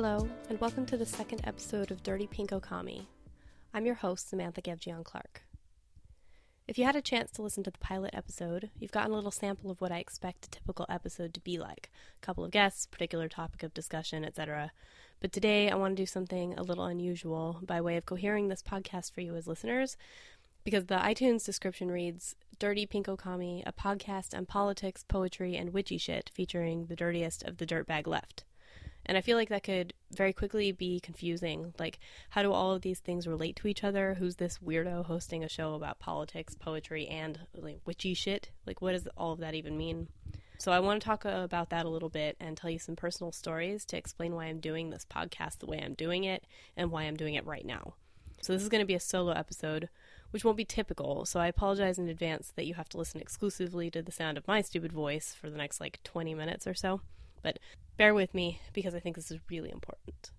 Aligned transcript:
Hello, 0.00 0.28
and 0.48 0.60
welcome 0.60 0.86
to 0.86 0.96
the 0.96 1.04
second 1.04 1.40
episode 1.42 1.90
of 1.90 2.04
Dirty 2.04 2.28
Pinko 2.28 2.62
Commie. 2.62 3.08
I'm 3.74 3.84
your 3.84 3.96
host, 3.96 4.28
Samantha 4.28 4.62
Gevjian 4.62 5.02
Clark. 5.02 5.42
If 6.68 6.78
you 6.78 6.84
had 6.84 6.94
a 6.94 7.02
chance 7.02 7.32
to 7.32 7.42
listen 7.42 7.64
to 7.64 7.72
the 7.72 7.78
pilot 7.78 8.14
episode, 8.14 8.70
you've 8.78 8.92
gotten 8.92 9.10
a 9.10 9.16
little 9.16 9.32
sample 9.32 9.72
of 9.72 9.80
what 9.80 9.90
I 9.90 9.98
expect 9.98 10.46
a 10.46 10.50
typical 10.50 10.86
episode 10.88 11.34
to 11.34 11.40
be 11.40 11.58
like 11.58 11.90
a 12.22 12.24
couple 12.24 12.44
of 12.44 12.52
guests, 12.52 12.86
particular 12.86 13.28
topic 13.28 13.64
of 13.64 13.74
discussion, 13.74 14.24
etc. 14.24 14.70
But 15.18 15.32
today 15.32 15.68
I 15.68 15.74
want 15.74 15.96
to 15.96 16.02
do 16.02 16.06
something 16.06 16.54
a 16.54 16.62
little 16.62 16.84
unusual 16.84 17.58
by 17.66 17.80
way 17.80 17.96
of 17.96 18.06
cohering 18.06 18.46
this 18.46 18.62
podcast 18.62 19.12
for 19.12 19.20
you 19.20 19.34
as 19.34 19.48
listeners, 19.48 19.96
because 20.62 20.86
the 20.86 20.98
iTunes 20.98 21.44
description 21.44 21.90
reads 21.90 22.36
Dirty 22.60 22.86
Pinko 22.86 23.18
Commie, 23.18 23.64
a 23.66 23.72
podcast 23.72 24.32
on 24.32 24.46
politics, 24.46 25.02
poetry, 25.02 25.56
and 25.56 25.72
witchy 25.72 25.98
shit 25.98 26.30
featuring 26.32 26.86
the 26.86 26.94
dirtiest 26.94 27.42
of 27.42 27.56
the 27.56 27.66
dirtbag 27.66 28.06
left. 28.06 28.44
And 29.08 29.16
I 29.16 29.22
feel 29.22 29.38
like 29.38 29.48
that 29.48 29.62
could 29.62 29.94
very 30.12 30.34
quickly 30.34 30.70
be 30.70 31.00
confusing. 31.00 31.72
Like, 31.78 31.98
how 32.28 32.42
do 32.42 32.52
all 32.52 32.74
of 32.74 32.82
these 32.82 33.00
things 33.00 33.26
relate 33.26 33.56
to 33.56 33.66
each 33.66 33.82
other? 33.82 34.14
Who's 34.14 34.36
this 34.36 34.58
weirdo 34.58 35.06
hosting 35.06 35.42
a 35.42 35.48
show 35.48 35.74
about 35.74 35.98
politics, 35.98 36.54
poetry, 36.54 37.08
and 37.08 37.40
like 37.54 37.80
witchy 37.86 38.12
shit? 38.12 38.50
Like, 38.66 38.82
what 38.82 38.92
does 38.92 39.08
all 39.16 39.32
of 39.32 39.40
that 39.40 39.54
even 39.54 39.78
mean? 39.78 40.08
So, 40.58 40.72
I 40.72 40.80
want 40.80 41.00
to 41.00 41.06
talk 41.06 41.24
about 41.24 41.70
that 41.70 41.86
a 41.86 41.88
little 41.88 42.10
bit 42.10 42.36
and 42.38 42.56
tell 42.56 42.68
you 42.68 42.78
some 42.78 42.96
personal 42.96 43.32
stories 43.32 43.86
to 43.86 43.96
explain 43.96 44.34
why 44.34 44.46
I'm 44.46 44.60
doing 44.60 44.90
this 44.90 45.06
podcast 45.10 45.60
the 45.60 45.66
way 45.66 45.80
I'm 45.82 45.94
doing 45.94 46.24
it 46.24 46.44
and 46.76 46.90
why 46.90 47.04
I'm 47.04 47.16
doing 47.16 47.34
it 47.34 47.46
right 47.46 47.64
now. 47.64 47.94
So, 48.42 48.52
this 48.52 48.62
is 48.62 48.68
going 48.68 48.82
to 48.82 48.86
be 48.86 48.94
a 48.94 49.00
solo 49.00 49.32
episode, 49.32 49.88
which 50.32 50.44
won't 50.44 50.56
be 50.56 50.64
typical. 50.64 51.24
So, 51.24 51.40
I 51.40 51.46
apologize 51.46 51.96
in 51.98 52.08
advance 52.08 52.52
that 52.56 52.66
you 52.66 52.74
have 52.74 52.88
to 52.90 52.98
listen 52.98 53.20
exclusively 53.20 53.90
to 53.92 54.02
the 54.02 54.12
sound 54.12 54.36
of 54.36 54.48
my 54.48 54.60
stupid 54.60 54.92
voice 54.92 55.32
for 55.32 55.48
the 55.48 55.56
next 55.56 55.80
like 55.80 56.00
20 56.02 56.34
minutes 56.34 56.66
or 56.66 56.74
so. 56.74 57.00
But 57.42 57.58
bear 57.96 58.14
with 58.14 58.34
me 58.34 58.60
because 58.72 58.94
I 58.94 59.00
think 59.00 59.16
this 59.16 59.30
is 59.30 59.38
really 59.50 59.70
important. 59.70 60.30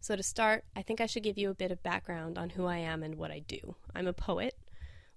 So, 0.00 0.16
to 0.16 0.22
start, 0.22 0.64
I 0.74 0.82
think 0.82 1.00
I 1.00 1.06
should 1.06 1.22
give 1.22 1.38
you 1.38 1.50
a 1.50 1.54
bit 1.54 1.70
of 1.70 1.82
background 1.82 2.36
on 2.36 2.50
who 2.50 2.66
I 2.66 2.78
am 2.78 3.02
and 3.02 3.14
what 3.14 3.30
I 3.30 3.38
do. 3.38 3.76
I'm 3.94 4.08
a 4.08 4.12
poet, 4.12 4.56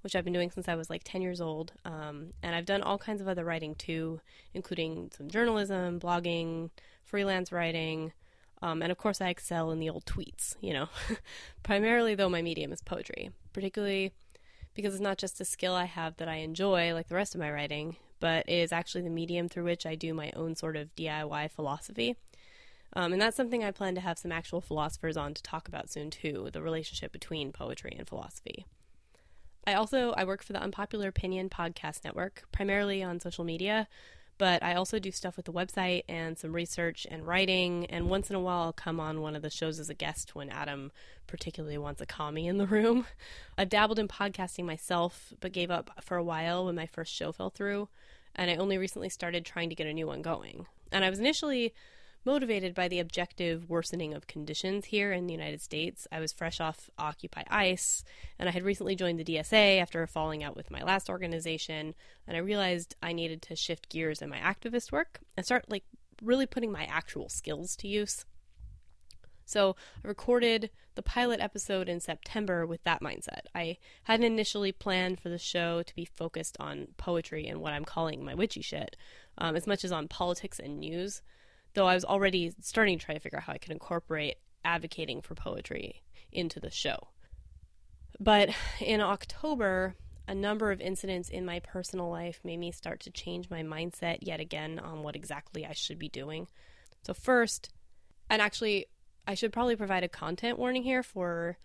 which 0.02 0.16
I've 0.16 0.24
been 0.24 0.34
doing 0.34 0.52
since 0.52 0.68
I 0.68 0.76
was 0.76 0.92
like 0.92 1.02
10 1.04 1.24
years 1.24 1.42
old, 1.42 1.74
um, 1.86 2.34
and 2.44 2.54
I've 2.54 2.68
done 2.68 2.84
all 2.84 3.00
kinds 3.00 3.20
of 3.20 3.28
other 3.28 3.44
writing 3.44 3.74
too, 3.74 4.22
including 4.54 5.12
some 5.18 5.28
journalism, 5.28 6.00
blogging, 6.00 6.70
freelance 7.04 7.52
writing, 7.52 8.14
um, 8.62 8.82
and 8.82 8.92
of 8.92 8.98
course, 8.98 9.22
I 9.22 9.30
excel 9.30 9.72
in 9.72 9.80
the 9.80 9.90
old 9.90 10.06
tweets, 10.06 10.56
you 10.62 10.74
know. 10.74 10.90
Primarily, 11.64 12.16
though, 12.16 12.30
my 12.30 12.42
medium 12.42 12.72
is 12.72 12.82
poetry, 12.82 13.32
particularly 13.54 14.14
because 14.74 14.94
it's 14.94 15.02
not 15.02 15.18
just 15.18 15.42
a 15.42 15.46
skill 15.46 15.74
I 15.74 15.86
have 15.86 16.18
that 16.18 16.28
I 16.28 16.38
enjoy 16.38 16.94
like 16.94 17.08
the 17.08 17.16
rest 17.16 17.36
of 17.36 17.42
my 17.42 17.52
writing, 17.52 17.96
but 18.20 18.48
it 18.48 18.56
is 18.56 18.72
actually 18.72 19.02
the 19.02 19.10
medium 19.10 19.50
through 19.50 19.66
which 19.66 19.86
I 19.86 19.96
do 19.96 20.14
my 20.14 20.32
own 20.36 20.56
sort 20.56 20.76
of 20.76 20.96
DIY 20.96 21.52
philosophy. 21.52 22.16
Um, 22.94 23.14
and 23.14 23.22
that's 23.22 23.36
something 23.36 23.64
I 23.64 23.72
plan 23.72 23.96
to 23.96 24.02
have 24.02 24.18
some 24.18 24.32
actual 24.32 24.62
philosophers 24.62 25.18
on 25.18 25.34
to 25.34 25.44
talk 25.44 25.68
about 25.68 25.90
soon 25.90 26.10
too, 26.10 26.50
the 26.54 26.62
relationship 26.62 27.12
between 27.12 27.52
poetry 27.52 27.96
and 27.98 28.08
philosophy. 28.08 28.66
I 29.68 29.74
also 29.74 30.14
I 30.16 30.24
work 30.24 30.44
for 30.44 30.54
the 30.54 30.62
Unpopular 30.62 31.08
Opinion 31.08 31.50
podcast 31.50 32.04
network, 32.04 32.44
primarily 32.52 33.04
on 33.04 33.20
social 33.20 33.44
media, 33.44 33.88
but 34.38 34.62
I 34.64 34.76
also 34.76 35.00
do 35.00 35.12
stuff 35.12 35.38
with 35.38 35.46
the 35.46 35.54
website 35.54 36.04
and 36.10 36.38
some 36.38 36.54
research 36.54 37.08
and 37.10 37.26
writing. 37.26 37.86
And 37.88 38.10
once 38.10 38.30
in 38.30 38.36
a 38.36 38.40
while, 38.40 38.64
I'll 38.64 38.74
come 38.74 39.00
on 39.00 39.22
one 39.22 39.36
of 39.36 39.42
the 39.42 39.50
shows 39.50 39.80
as 39.80 39.90
a 39.90 39.94
guest 39.94 40.36
when 40.36 40.50
Adam 40.50 40.92
particularly 41.28 41.78
wants 41.78 42.02
a 42.02 42.06
commie 42.06 42.48
in 42.48 42.58
the 42.58 42.68
room. 42.68 43.06
I've 43.58 43.70
dabbled 43.70 44.00
in 44.00 44.08
podcasting 44.08 44.66
myself, 44.66 45.34
but 45.40 45.52
gave 45.52 45.72
up 45.72 45.92
for 46.02 46.18
a 46.18 46.24
while 46.24 46.66
when 46.66 46.76
my 46.76 46.86
first 46.86 47.14
show 47.14 47.32
fell 47.32 47.50
through. 47.50 47.88
And 48.36 48.52
I 48.52 48.56
only 48.56 48.78
recently 48.78 49.10
started 49.10 49.46
trying 49.46 49.70
to 49.70 49.76
get 49.76 49.88
a 49.88 49.94
new 49.94 50.08
one 50.08 50.22
going. 50.22 50.66
And 50.92 51.06
I 51.06 51.10
was 51.10 51.20
initially 51.20 51.74
motivated 52.26 52.74
by 52.74 52.88
the 52.88 53.00
objective 53.00 53.70
worsening 53.70 54.14
of 54.14 54.28
conditions 54.28 54.86
here 54.86 55.12
in 55.12 55.28
the 55.28 55.34
United 55.34 55.62
States. 55.62 56.08
I 56.12 56.20
was 56.20 56.34
fresh 56.34 56.60
off 56.60 56.90
Occupy 56.98 57.44
ICE, 57.48 58.04
and 58.40 58.50
I 58.50 58.52
had 58.52 58.64
recently 58.64 58.96
joined 58.96 59.20
the 59.20 59.24
DSA 59.24 59.80
after 59.80 60.06
falling 60.08 60.44
out 60.44 60.56
with 60.56 60.72
my 60.72 60.82
last 60.82 61.10
organization, 61.10 61.94
and 62.28 62.36
I 62.36 62.40
realized 62.40 62.96
I 63.02 63.14
needed 63.14 63.42
to 63.44 63.56
shift 63.56 63.90
gears 63.90 64.22
in 64.22 64.30
my 64.30 64.40
activist 64.40 64.92
work 64.92 65.20
and 65.38 65.46
start 65.46 65.70
like 65.70 65.84
really 66.22 66.46
putting 66.46 66.72
my 66.72 66.86
actual 66.86 67.30
skills 67.30 67.76
to 67.78 67.88
use. 67.88 68.26
So 69.46 69.76
I 70.04 70.08
recorded 70.08 70.72
the 70.96 71.04
pilot 71.04 71.40
episode 71.40 71.88
in 71.88 72.00
September 72.00 72.66
with 72.66 72.84
that 72.84 73.02
mindset. 73.02 73.42
I 73.54 73.78
hadn't 74.04 74.26
initially 74.26 74.72
planned 74.72 75.20
for 75.20 75.30
the 75.30 75.38
show 75.38 75.84
to 75.84 75.96
be 75.96 76.06
focused 76.06 76.58
on 76.60 76.88
poetry 76.98 77.46
and 77.46 77.62
what 77.62 77.74
I'm 77.74 77.86
calling 77.86 78.26
my 78.26 78.34
witchy 78.34 78.62
shit, 78.62 78.96
um, 79.38 79.56
as 79.56 79.68
much 79.68 79.84
as 79.84 79.92
on 79.92 80.08
politics 80.08 80.60
and 80.60 80.80
news 80.80 81.22
though 81.76 81.88
I 81.88 81.94
was 81.94 82.06
already 82.06 82.54
starting 82.62 82.98
to 82.98 83.06
try 83.06 83.14
to 83.14 83.20
figure 83.20 83.38
out 83.38 83.44
how 83.44 83.54
I 83.54 83.58
could 83.58 83.72
incorporate 83.72 84.38
advocating 84.64 85.22
for 85.22 85.36
poetry 85.36 86.04
into 86.32 86.60
the 86.60 86.72
show. 86.72 87.10
But 88.20 88.50
in 88.80 89.02
October, 89.02 89.96
a 90.28 90.34
number 90.34 90.72
of 90.72 90.82
incidents 90.82 91.30
in 91.30 91.46
my 91.46 91.60
personal 91.60 92.10
life 92.10 92.40
made 92.44 92.58
me 92.58 92.72
start 92.72 93.00
to 93.02 93.12
change 93.12 93.50
my 93.50 93.62
mindset 93.62 94.20
yet 94.22 94.40
again 94.40 94.80
on 94.80 95.04
what 95.04 95.16
exactly 95.16 95.66
I 95.66 95.74
should 95.74 96.00
be 96.00 96.10
doing. 96.10 96.48
So, 97.04 97.14
first, 97.14 97.70
and 98.30 98.42
actually, 98.42 98.88
I 99.28 99.36
should 99.36 99.54
probably 99.54 99.76
provide 99.76 100.04
a 100.04 100.10
content 100.10 100.58
warning 100.58 100.84
here 100.84 101.04
for 101.04 101.58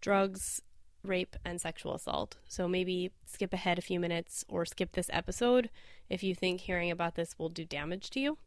drugs, 0.00 0.62
rape, 1.04 1.36
and 1.44 1.60
sexual 1.60 1.94
assault. 1.94 2.38
So, 2.48 2.66
maybe 2.66 3.12
skip 3.24 3.52
ahead 3.52 3.78
a 3.78 3.82
few 3.82 4.00
minutes 4.00 4.44
or 4.48 4.64
skip 4.64 4.92
this 4.92 5.10
episode 5.12 5.70
if 6.08 6.22
you 6.22 6.34
think 6.34 6.62
hearing 6.62 6.90
about 6.90 7.14
this 7.14 7.38
will 7.38 7.50
do 7.50 7.64
damage 7.64 8.10
to 8.10 8.20
you. 8.20 8.38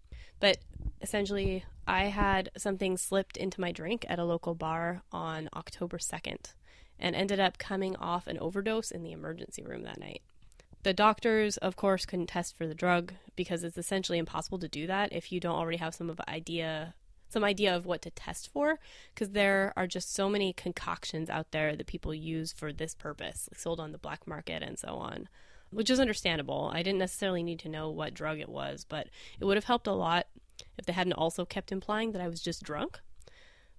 But 0.42 0.58
essentially, 1.02 1.66
I 1.88 2.06
had 2.06 2.50
something 2.58 2.98
slipped 2.98 3.38
into 3.38 3.62
my 3.62 3.72
drink 3.72 4.06
at 4.08 4.20
a 4.20 4.26
local 4.26 4.56
bar 4.56 5.02
on 5.12 5.50
October 5.56 5.98
2nd 5.98 6.54
and 7.00 7.16
ended 7.16 7.40
up 7.40 7.58
coming 7.58 7.96
off 7.96 8.28
an 8.28 8.38
overdose 8.40 8.92
in 8.92 9.04
the 9.04 9.12
emergency 9.12 9.64
room 9.64 9.84
that 9.84 10.00
night. 10.00 10.22
The 10.84 10.94
doctors, 10.94 11.58
of 11.58 11.76
course, 11.76 12.06
couldn't 12.06 12.28
test 12.28 12.56
for 12.56 12.68
the 12.68 12.76
drug 12.76 13.14
because 13.36 13.64
it's 13.64 13.78
essentially 13.78 14.18
impossible 14.18 14.60
to 14.60 14.68
do 14.68 14.88
that 14.88 15.14
if 15.14 15.32
you 15.32 15.40
don't 15.40 15.56
already 15.56 15.78
have 15.78 15.96
some 15.96 16.10
of 16.10 16.20
idea 16.28 16.96
some 17.30 17.44
idea 17.46 17.74
of 17.74 17.86
what 17.86 18.02
to 18.02 18.10
test 18.10 18.52
for 18.52 18.78
because 19.14 19.30
there 19.30 19.72
are 19.78 19.88
just 19.88 20.14
so 20.14 20.28
many 20.28 20.52
concoctions 20.52 21.30
out 21.30 21.52
there 21.52 21.78
that 21.78 21.88
people 21.88 22.14
use 22.14 22.52
for 22.52 22.74
this 22.74 22.94
purpose, 22.94 23.48
like 23.50 23.58
sold 23.58 23.80
on 23.80 23.94
the 23.94 23.98
black 23.98 24.28
market 24.28 24.62
and 24.62 24.78
so 24.78 24.96
on 24.96 25.30
which 25.72 25.90
is 25.90 26.00
understandable. 26.00 26.70
I 26.74 26.84
didn't 26.84 27.00
necessarily 27.00 27.44
need 27.44 27.60
to 27.60 27.70
know 27.70 27.90
what 27.90 28.14
drug 28.14 28.40
it 28.40 28.50
was, 28.50 28.86
but 28.88 29.08
it 29.40 29.46
would 29.46 29.58
have 29.58 29.66
helped 29.66 29.88
a 29.88 29.94
lot 29.94 30.28
if 30.82 30.86
they 30.88 30.94
hadn't 30.94 31.14
also 31.14 31.46
kept 31.46 31.72
implying 31.72 32.12
that 32.12 32.22
I 32.22 32.28
was 32.28 32.42
just 32.42 32.64
drunk. 32.64 33.00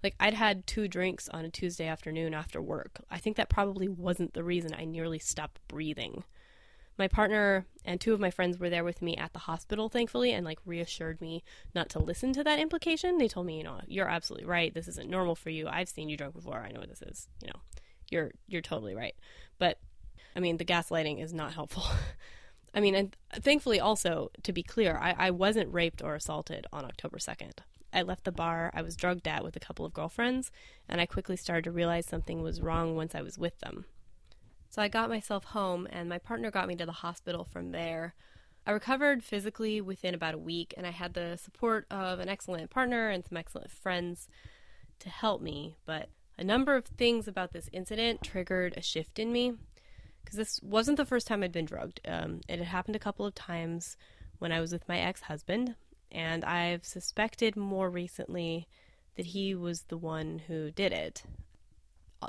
Like, 0.01 0.15
I'd 0.19 0.33
had 0.33 0.65
two 0.65 0.87
drinks 0.87 1.29
on 1.29 1.45
a 1.45 1.49
Tuesday 1.49 1.87
afternoon 1.87 2.33
after 2.33 2.61
work. 2.61 3.01
I 3.09 3.19
think 3.19 3.37
that 3.37 3.49
probably 3.49 3.87
wasn't 3.87 4.33
the 4.33 4.43
reason 4.43 4.73
I 4.73 4.85
nearly 4.85 5.19
stopped 5.19 5.59
breathing. 5.67 6.23
My 6.97 7.07
partner 7.07 7.65
and 7.85 7.99
two 7.99 8.13
of 8.13 8.19
my 8.19 8.29
friends 8.29 8.59
were 8.59 8.69
there 8.69 8.83
with 8.83 9.01
me 9.01 9.15
at 9.15 9.33
the 9.33 9.39
hospital, 9.39 9.89
thankfully, 9.89 10.31
and 10.31 10.45
like 10.45 10.59
reassured 10.65 11.21
me 11.21 11.43
not 11.73 11.89
to 11.89 11.99
listen 11.99 12.33
to 12.33 12.43
that 12.43 12.59
implication. 12.59 13.17
They 13.17 13.27
told 13.27 13.47
me, 13.47 13.57
you 13.57 13.63
know, 13.63 13.79
you're 13.87 14.07
absolutely 14.07 14.47
right. 14.47 14.73
This 14.73 14.87
isn't 14.87 15.09
normal 15.09 15.35
for 15.35 15.49
you. 15.49 15.67
I've 15.67 15.89
seen 15.89 16.09
you 16.09 16.17
drunk 16.17 16.35
before. 16.35 16.59
I 16.59 16.71
know 16.71 16.81
what 16.81 16.89
this 16.89 17.01
is. 17.01 17.27
You 17.41 17.47
know, 17.47 17.59
you're 18.11 18.31
you're 18.47 18.61
totally 18.61 18.93
right. 18.93 19.15
But 19.57 19.79
I 20.35 20.39
mean, 20.39 20.57
the 20.57 20.65
gaslighting 20.65 21.21
is 21.23 21.33
not 21.33 21.53
helpful. 21.53 21.83
I 22.73 22.79
mean, 22.79 22.95
and 22.95 23.15
thankfully, 23.33 23.79
also, 23.79 24.31
to 24.41 24.51
be 24.51 24.63
clear, 24.63 24.97
I, 24.97 25.15
I 25.17 25.31
wasn't 25.31 25.73
raped 25.73 26.01
or 26.01 26.15
assaulted 26.15 26.65
on 26.73 26.85
October 26.85 27.17
2nd. 27.17 27.59
I 27.93 28.01
left 28.01 28.23
the 28.23 28.31
bar 28.31 28.71
I 28.73 28.81
was 28.81 28.95
drugged 28.95 29.27
at 29.27 29.43
with 29.43 29.55
a 29.55 29.59
couple 29.59 29.85
of 29.85 29.93
girlfriends, 29.93 30.51
and 30.89 30.99
I 30.99 31.05
quickly 31.05 31.37
started 31.37 31.65
to 31.65 31.71
realize 31.71 32.07
something 32.07 32.41
was 32.41 32.61
wrong 32.61 32.95
once 32.95 33.13
I 33.13 33.21
was 33.21 33.37
with 33.37 33.59
them. 33.59 33.85
So 34.69 34.81
I 34.81 34.87
got 34.87 35.09
myself 35.09 35.43
home, 35.43 35.87
and 35.91 36.09
my 36.09 36.17
partner 36.17 36.49
got 36.49 36.67
me 36.67 36.75
to 36.77 36.85
the 36.85 36.91
hospital 36.91 37.43
from 37.43 37.71
there. 37.71 38.15
I 38.65 38.71
recovered 38.71 39.23
physically 39.23 39.79
within 39.81 40.15
about 40.15 40.33
a 40.33 40.39
week, 40.39 40.73
and 40.75 40.87
I 40.87 40.91
had 40.91 41.13
the 41.13 41.37
support 41.37 41.85
of 41.91 42.19
an 42.19 42.29
excellent 42.29 42.71
partner 42.71 43.09
and 43.09 43.23
some 43.23 43.37
excellent 43.37 43.69
friends 43.69 44.27
to 44.99 45.09
help 45.09 45.41
me, 45.41 45.75
but 45.85 46.09
a 46.39 46.43
number 46.43 46.75
of 46.75 46.85
things 46.85 47.27
about 47.27 47.53
this 47.53 47.69
incident 47.71 48.23
triggered 48.23 48.73
a 48.75 48.81
shift 48.81 49.19
in 49.19 49.31
me 49.31 49.53
because 50.23 50.37
this 50.37 50.59
wasn't 50.61 50.97
the 50.97 51.05
first 51.05 51.27
time 51.27 51.43
I'd 51.43 51.51
been 51.51 51.65
drugged. 51.65 51.99
Um, 52.07 52.41
it 52.47 52.59
had 52.59 52.67
happened 52.67 52.95
a 52.95 52.99
couple 52.99 53.25
of 53.25 53.35
times 53.35 53.97
when 54.39 54.51
I 54.51 54.61
was 54.61 54.71
with 54.71 54.87
my 54.87 54.99
ex 54.99 55.21
husband, 55.21 55.75
and 56.11 56.43
I've 56.45 56.85
suspected 56.85 57.55
more 57.55 57.89
recently 57.89 58.67
that 59.15 59.27
he 59.27 59.53
was 59.55 59.83
the 59.83 59.97
one 59.97 60.41
who 60.47 60.71
did 60.71 60.91
it. 60.91 61.23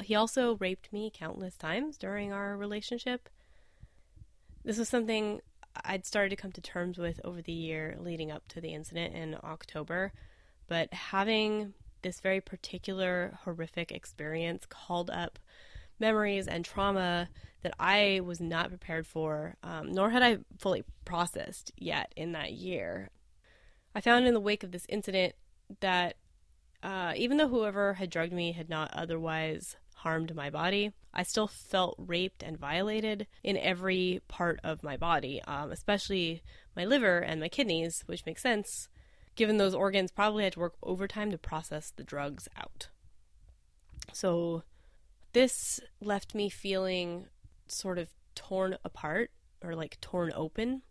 He 0.03 0.15
also 0.15 0.57
raped 0.57 0.93
me 0.93 1.13
countless 1.15 1.57
times 1.57 1.97
during 1.97 2.33
our 2.33 2.57
relationship. 2.57 3.29
This 4.65 4.79
was 4.79 4.89
something 4.89 5.41
I'd 5.85 6.07
started 6.07 6.31
to 6.31 6.37
come 6.37 6.53
to 6.53 6.61
terms 6.61 6.99
with 6.99 7.21
over 7.25 7.43
the 7.43 7.53
year 7.53 7.97
leading 7.99 8.31
up 8.31 8.49
to 8.49 8.61
the 8.61 8.75
incident 8.75 9.15
in 9.15 9.37
October, 9.43 10.13
but 10.67 10.93
having 10.93 11.75
this 12.03 12.21
very 12.21 12.41
particular 12.41 13.39
horrific 13.45 13.91
experience 13.91 14.67
called 14.69 15.11
up 15.11 15.39
memories 15.99 16.47
and 16.47 16.65
trauma 16.65 17.29
that 17.63 17.75
I 17.79 18.21
was 18.25 18.41
not 18.41 18.69
prepared 18.69 19.07
for, 19.07 19.57
um, 19.63 19.93
nor 19.93 20.11
had 20.11 20.23
I 20.23 20.39
fully 20.59 20.85
processed 21.05 21.73
yet 21.77 22.13
in 22.17 22.33
that 22.33 22.53
year. 22.53 23.11
I 23.95 24.01
found 24.01 24.27
in 24.27 24.35
the 24.35 24.41
wake 24.41 24.63
of 24.63 24.73
this 24.73 24.87
incident 24.89 25.35
that 25.81 26.17
uh, 26.83 27.15
even 27.17 27.39
though 27.39 27.49
whoever 27.49 27.95
had 27.95 28.11
drugged 28.11 28.33
me 28.33 28.53
had 28.53 28.69
not 28.69 28.93
otherwise 28.93 29.77
harmed 29.97 30.35
my 30.35 30.51
body, 30.51 30.93
I 31.15 31.23
still 31.23 31.47
felt 31.47 31.95
raped 31.99 32.43
and 32.43 32.59
violated 32.59 33.27
in 33.43 33.57
every 33.57 34.21
part 34.29 34.61
of 34.63 34.83
my 34.83 34.97
body, 34.97 35.41
um, 35.47 35.73
especially 35.73 36.43
my 36.77 36.85
liver 36.85 37.21
and 37.21 37.41
my 37.41 37.49
kidneys, 37.49 38.03
which 38.07 38.27
makes 38.27 38.43
sense 38.43 38.89
given 39.37 39.57
those 39.57 39.75
organs 39.75 40.13
probably 40.13 40.45
had 40.45 40.53
to 40.55 40.61
work 40.61 40.75
overtime 40.83 41.31
to 41.31 41.39
process 41.39 41.93
the 41.97 42.05
drugs 42.05 42.49
out. 42.57 42.89
So 44.13 44.63
this 45.35 45.81
left 46.01 46.35
me 46.35 46.49
feeling 46.49 47.27
sort 47.67 47.99
of 47.99 48.09
torn 48.35 48.79
apart 48.85 49.31
or 49.63 49.75
like 49.75 50.01
torn 50.01 50.33
open. 50.35 50.83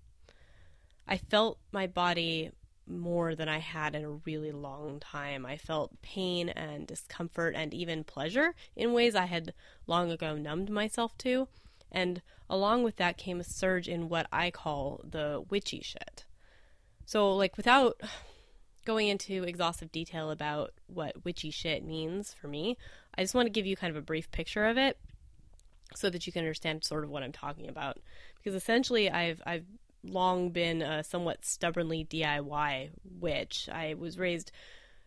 I 1.08 1.18
felt 1.18 1.60
my 1.72 1.88
body 1.88 2.52
more 2.86 3.36
than 3.36 3.48
I 3.48 3.60
had 3.60 3.96
in 3.96 4.04
a 4.04 4.12
really 4.26 4.52
long 4.52 5.00
time. 5.00 5.46
I 5.46 5.58
felt 5.58 6.02
pain 6.02 6.50
and 6.50 6.86
discomfort 6.86 7.56
and 7.56 7.74
even 7.74 8.04
pleasure 8.04 8.54
in 8.76 8.94
ways 8.94 9.16
I 9.16 9.26
had 9.26 9.54
long 9.88 10.12
ago 10.12 10.36
numbed 10.36 10.70
myself 10.70 11.18
to. 11.20 11.48
And 11.92 12.22
along 12.50 12.84
with 12.84 12.98
that 12.98 13.18
came 13.18 13.40
a 13.40 13.44
surge 13.44 13.88
in 13.88 14.10
what 14.10 14.28
I 14.32 14.52
call 14.52 15.02
the 15.04 15.44
witchy 15.50 15.82
shit. 15.82 16.26
So, 17.06 17.34
like, 17.36 17.56
without 17.56 18.02
going 18.86 19.08
into 19.08 19.44
exhaustive 19.44 19.92
detail 19.92 20.30
about 20.32 20.72
what 20.88 21.24
witchy 21.24 21.52
shit 21.52 21.86
means 21.86 22.34
for 22.34 22.48
me, 22.48 22.78
I 23.18 23.22
just 23.22 23.36
want 23.36 23.46
to 23.46 23.52
give 23.52 23.66
you 23.66 23.76
kind 23.76 23.92
of 23.92 23.98
a 23.98 24.06
brief 24.06 24.32
picture 24.32 24.66
of 24.66 24.78
it 24.78 24.98
so 25.96 26.10
that 26.10 26.26
you 26.26 26.34
can 26.34 26.40
understand 26.42 26.84
sort 26.84 27.04
of 27.04 27.10
what 27.10 27.24
I'm 27.24 27.32
talking 27.32 27.68
about. 27.68 28.00
Because 28.38 28.56
essentially, 28.56 29.10
I've 29.10 29.42
I've 29.46 29.66
long 30.04 30.50
been 30.50 30.82
a 30.82 31.04
somewhat 31.04 31.46
stubbornly 31.46 32.06
DIY 32.10 32.90
witch. 33.20 33.70
I 33.72 33.94
was 33.94 34.18
raised 34.18 34.52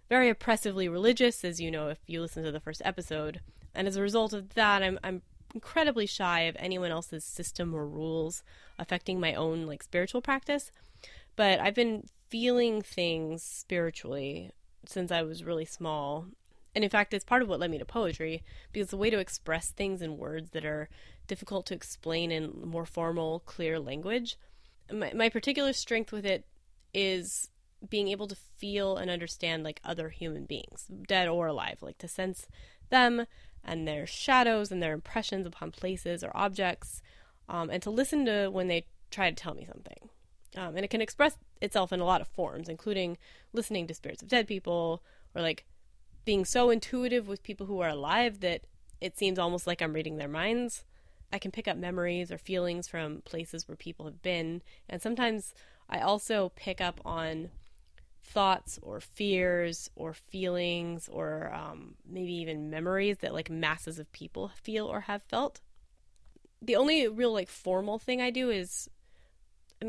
very 0.08 0.28
oppressively 0.30 0.88
religious, 0.88 1.44
as 1.44 1.60
you 1.60 1.70
know 1.70 1.88
if 1.88 1.98
you 2.06 2.20
listen 2.20 2.44
to 2.44 2.52
the 2.52 2.60
first 2.60 2.80
episode, 2.84 3.40
and 3.74 3.88
as 3.88 3.96
a 3.96 4.02
result 4.02 4.32
of 4.32 4.54
that, 4.54 4.82
I'm 4.82 4.98
I'm 5.02 5.22
incredibly 5.54 6.06
shy 6.06 6.40
of 6.40 6.56
anyone 6.58 6.90
else's 6.90 7.24
system 7.24 7.74
or 7.74 7.86
rules 7.86 8.42
affecting 8.78 9.18
my 9.18 9.34
own 9.34 9.66
like 9.66 9.82
spiritual 9.82 10.20
practice. 10.20 10.70
But 11.34 11.60
I've 11.60 11.74
been 11.74 12.04
feeling 12.28 12.82
things 12.82 13.42
spiritually 13.42 14.52
since 14.86 15.10
I 15.10 15.22
was 15.22 15.44
really 15.44 15.64
small. 15.64 16.26
And 16.76 16.84
in 16.84 16.90
fact, 16.90 17.14
it's 17.14 17.24
part 17.24 17.40
of 17.40 17.48
what 17.48 17.58
led 17.58 17.70
me 17.70 17.78
to 17.78 17.86
poetry 17.86 18.42
because 18.70 18.90
the 18.90 18.98
way 18.98 19.08
to 19.08 19.18
express 19.18 19.70
things 19.70 20.02
in 20.02 20.18
words 20.18 20.50
that 20.50 20.66
are 20.66 20.90
difficult 21.26 21.64
to 21.66 21.74
explain 21.74 22.30
in 22.30 22.52
more 22.66 22.84
formal, 22.84 23.40
clear 23.40 23.80
language. 23.80 24.36
My, 24.92 25.10
my 25.14 25.30
particular 25.30 25.72
strength 25.72 26.12
with 26.12 26.26
it 26.26 26.44
is 26.92 27.48
being 27.88 28.08
able 28.08 28.28
to 28.28 28.36
feel 28.58 28.98
and 28.98 29.10
understand 29.10 29.64
like 29.64 29.80
other 29.84 30.10
human 30.10 30.44
beings, 30.44 30.84
dead 31.08 31.28
or 31.28 31.46
alive, 31.46 31.78
like 31.80 31.96
to 31.96 32.08
sense 32.08 32.46
them 32.90 33.24
and 33.64 33.88
their 33.88 34.06
shadows 34.06 34.70
and 34.70 34.82
their 34.82 34.92
impressions 34.92 35.46
upon 35.46 35.70
places 35.72 36.22
or 36.22 36.30
objects, 36.36 37.00
um, 37.48 37.70
and 37.70 37.82
to 37.84 37.90
listen 37.90 38.26
to 38.26 38.48
when 38.48 38.68
they 38.68 38.84
try 39.10 39.30
to 39.30 39.34
tell 39.34 39.54
me 39.54 39.64
something. 39.64 40.10
Um, 40.54 40.76
and 40.76 40.84
it 40.84 40.90
can 40.90 41.00
express 41.00 41.38
itself 41.62 41.90
in 41.90 42.00
a 42.00 42.04
lot 42.04 42.20
of 42.20 42.28
forms, 42.28 42.68
including 42.68 43.16
listening 43.54 43.86
to 43.86 43.94
spirits 43.94 44.20
of 44.20 44.28
dead 44.28 44.46
people 44.46 45.02
or 45.34 45.40
like 45.40 45.64
being 46.26 46.44
so 46.44 46.68
intuitive 46.68 47.26
with 47.26 47.42
people 47.42 47.66
who 47.66 47.80
are 47.80 47.88
alive 47.88 48.40
that 48.40 48.62
it 49.00 49.16
seems 49.16 49.38
almost 49.38 49.66
like 49.66 49.80
I'm 49.80 49.94
reading 49.94 50.16
their 50.16 50.28
minds. 50.28 50.84
I 51.32 51.38
can 51.38 51.50
pick 51.50 51.68
up 51.68 51.76
memories 51.76 52.30
or 52.30 52.36
feelings 52.36 52.88
from 52.88 53.22
places 53.22 53.66
where 53.66 53.76
people 53.76 54.04
have 54.04 54.20
been. 54.20 54.60
And 54.88 55.00
sometimes 55.00 55.54
I 55.88 56.00
also 56.00 56.52
pick 56.56 56.80
up 56.80 57.00
on 57.04 57.50
thoughts 58.22 58.78
or 58.82 59.00
fears 59.00 59.88
or 59.94 60.12
feelings 60.12 61.08
or 61.08 61.52
um, 61.54 61.94
maybe 62.04 62.34
even 62.34 62.70
memories 62.70 63.18
that 63.18 63.32
like 63.32 63.48
masses 63.48 63.98
of 63.98 64.10
people 64.12 64.50
feel 64.62 64.86
or 64.86 65.02
have 65.02 65.22
felt. 65.22 65.60
The 66.60 66.76
only 66.76 67.06
real 67.06 67.32
like 67.32 67.48
formal 67.48 67.98
thing 67.98 68.20
I 68.20 68.30
do 68.30 68.50
is 68.50 68.90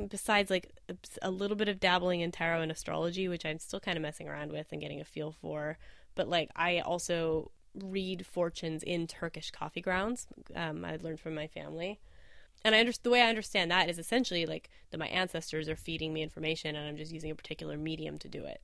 besides 0.10 0.51
like 0.51 0.72
a 1.22 1.31
little 1.31 1.57
bit 1.57 1.69
of 1.69 1.80
dabbling 1.80 2.22
in 2.22 2.31
tarot 2.31 2.62
and 2.62 2.72
astrology, 2.72 3.28
which 3.28 3.45
I'm 3.45 3.57
still 3.57 3.80
kind 3.80 3.98
of 3.98 4.01
messing 4.01 4.28
around 4.28 4.51
with 4.51 4.68
and 4.72 4.81
getting 4.81 5.01
a 5.01 5.06
feel 5.06 5.31
for, 5.31 5.78
but 6.18 6.28
like 6.28 6.50
I 6.56 6.80
also 6.80 7.52
read 7.74 8.25
fortunes 8.25 8.84
in 8.84 9.08
Turkish 9.08 9.52
coffee 9.52 9.81
grounds. 9.81 10.28
Um, 10.56 10.84
I 10.84 10.98
learned 10.98 11.19
from 11.19 11.36
my 11.36 11.48
family. 11.48 12.00
And 12.66 12.74
I 12.74 12.80
understand 12.80 13.04
the 13.04 13.10
way 13.12 13.22
I 13.22 13.30
understand 13.30 13.72
that 13.72 13.90
is 13.90 14.00
essentially 14.00 14.46
like 14.46 14.69
that 14.92 14.98
my 14.98 15.08
ancestors 15.08 15.69
are 15.69 15.75
feeding 15.75 16.12
me 16.12 16.24
information 16.24 16.75
and 16.75 16.88
I'm 16.88 16.98
just 16.98 17.14
using 17.14 17.31
a 17.31 17.36
particular 17.36 17.78
medium 17.78 18.18
to 18.18 18.28
do 18.28 18.44
it. 18.44 18.62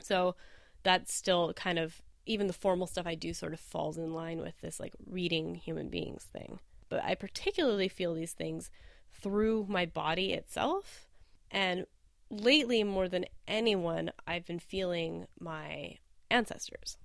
So 0.00 0.36
that's 0.84 1.12
still 1.12 1.52
kind 1.54 1.78
of 1.78 2.00
even 2.26 2.46
the 2.46 2.52
formal 2.52 2.86
stuff 2.86 3.06
I 3.06 3.16
do 3.16 3.34
sort 3.34 3.52
of 3.52 3.60
falls 3.60 3.98
in 3.98 4.14
line 4.14 4.40
with 4.40 4.60
this 4.60 4.80
like 4.80 4.94
reading 5.06 5.56
human 5.56 5.88
beings 5.88 6.24
thing. 6.32 6.60
But 6.88 7.02
I 7.04 7.14
particularly 7.14 7.88
feel 7.88 8.14
these 8.14 8.32
things 8.32 8.70
through 9.12 9.66
my 9.68 9.86
body 9.86 10.32
itself. 10.32 11.08
And 11.50 11.86
lately, 12.30 12.84
more 12.84 13.08
than 13.08 13.26
anyone, 13.46 14.12
I've 14.26 14.46
been 14.46 14.58
feeling 14.58 15.26
my 15.38 15.98
ancestors. 16.30 16.96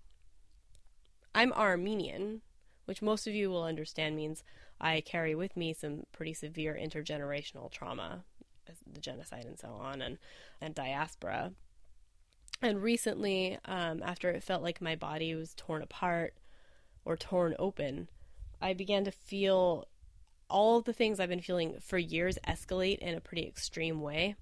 I'm 1.34 1.54
Armenian, 1.54 2.42
which 2.86 3.02
most 3.02 3.28
of 3.28 3.34
you 3.34 3.50
will 3.50 3.64
understand 3.64 4.16
means 4.16 4.44
I 4.82 5.02
carry 5.02 5.36
with 5.36 5.56
me 5.56 5.74
some 5.74 6.04
pretty 6.12 6.34
severe 6.34 6.78
intergenerational 6.82 7.72
trauma, 7.72 8.24
the 8.92 9.00
genocide 9.00 9.46
and 9.46 9.60
so 9.60 9.70
on, 9.70 10.02
and, 10.02 10.18
and 10.62 10.74
diaspora. 10.74 11.52
And 12.62 12.82
recently, 12.82 13.58
um, 13.66 14.02
after 14.04 14.30
it 14.30 14.44
felt 14.44 14.64
like 14.64 14.82
my 14.82 14.96
body 14.96 15.34
was 15.36 15.54
torn 15.56 15.82
apart 15.82 16.34
or 17.06 17.16
torn 17.16 17.56
open, 17.58 18.10
I 18.62 18.74
began 18.74 19.06
to 19.06 19.12
feel 19.12 19.88
all 20.50 20.82
the 20.82 20.94
things 20.94 21.20
I've 21.20 21.30
been 21.30 21.42
feeling 21.42 21.78
for 21.80 21.98
years 21.98 22.38
escalate 22.48 23.00
in 23.00 23.16
a 23.16 23.22
pretty 23.22 23.48
extreme 23.48 24.02
way. 24.02 24.36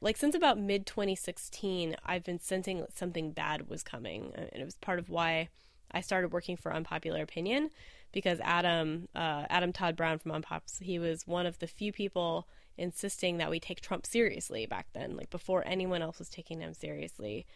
Like 0.00 0.16
since 0.16 0.34
about 0.34 0.58
mid 0.58 0.86
2016, 0.86 1.96
I've 2.04 2.24
been 2.24 2.38
sensing 2.38 2.86
something 2.94 3.32
bad 3.32 3.68
was 3.68 3.82
coming, 3.82 4.32
and 4.34 4.48
it 4.52 4.64
was 4.64 4.76
part 4.76 4.98
of 4.98 5.10
why 5.10 5.48
I 5.92 6.00
started 6.00 6.32
working 6.32 6.56
for 6.56 6.72
Unpopular 6.72 7.22
Opinion 7.22 7.70
because 8.12 8.40
Adam 8.40 9.08
uh, 9.14 9.44
Adam 9.50 9.72
Todd 9.72 9.96
Brown 9.96 10.18
from 10.18 10.32
Unpops 10.32 10.82
he 10.82 10.98
was 10.98 11.26
one 11.26 11.46
of 11.46 11.58
the 11.58 11.66
few 11.66 11.92
people 11.92 12.48
insisting 12.78 13.36
that 13.36 13.50
we 13.50 13.60
take 13.60 13.82
Trump 13.82 14.06
seriously 14.06 14.64
back 14.64 14.86
then, 14.94 15.16
like 15.16 15.28
before 15.28 15.62
anyone 15.66 16.00
else 16.00 16.18
was 16.18 16.30
taking 16.30 16.60
him 16.60 16.72
seriously. 16.72 17.46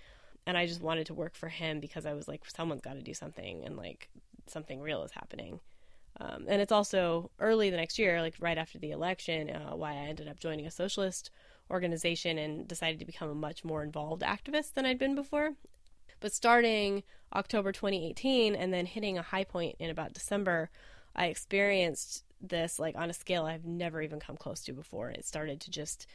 And 0.46 0.58
I 0.58 0.66
just 0.66 0.82
wanted 0.82 1.06
to 1.06 1.14
work 1.14 1.34
for 1.34 1.48
him 1.48 1.80
because 1.80 2.04
I 2.04 2.12
was 2.12 2.28
like, 2.28 2.42
someone's 2.50 2.82
got 2.82 2.94
to 2.94 3.02
do 3.02 3.14
something, 3.14 3.64
and 3.64 3.78
like 3.78 4.10
something 4.46 4.80
real 4.82 5.02
is 5.02 5.12
happening. 5.12 5.60
Um, 6.20 6.44
and 6.46 6.60
it's 6.60 6.70
also 6.70 7.30
early 7.40 7.70
the 7.70 7.78
next 7.78 7.98
year, 7.98 8.20
like 8.20 8.34
right 8.38 8.58
after 8.58 8.78
the 8.78 8.90
election, 8.90 9.48
uh, 9.48 9.74
why 9.74 9.92
I 9.92 10.06
ended 10.08 10.28
up 10.28 10.38
joining 10.38 10.66
a 10.66 10.70
socialist 10.70 11.30
organization 11.70 12.38
and 12.38 12.68
decided 12.68 12.98
to 12.98 13.04
become 13.04 13.30
a 13.30 13.34
much 13.34 13.64
more 13.64 13.82
involved 13.82 14.22
activist 14.22 14.74
than 14.74 14.86
I'd 14.86 14.98
been 14.98 15.14
before. 15.14 15.54
But 16.20 16.32
starting 16.32 17.02
October 17.34 17.72
2018 17.72 18.54
and 18.54 18.72
then 18.72 18.86
hitting 18.86 19.18
a 19.18 19.22
high 19.22 19.44
point 19.44 19.76
in 19.78 19.90
about 19.90 20.14
December, 20.14 20.70
I 21.14 21.26
experienced 21.26 22.24
this 22.40 22.78
like 22.78 22.96
on 22.96 23.10
a 23.10 23.14
scale 23.14 23.46
I've 23.46 23.64
never 23.64 24.02
even 24.02 24.20
come 24.20 24.36
close 24.36 24.60
to 24.64 24.72
before. 24.72 25.10
It 25.10 25.24
started 25.24 25.60
to 25.60 25.70
just 25.70 26.06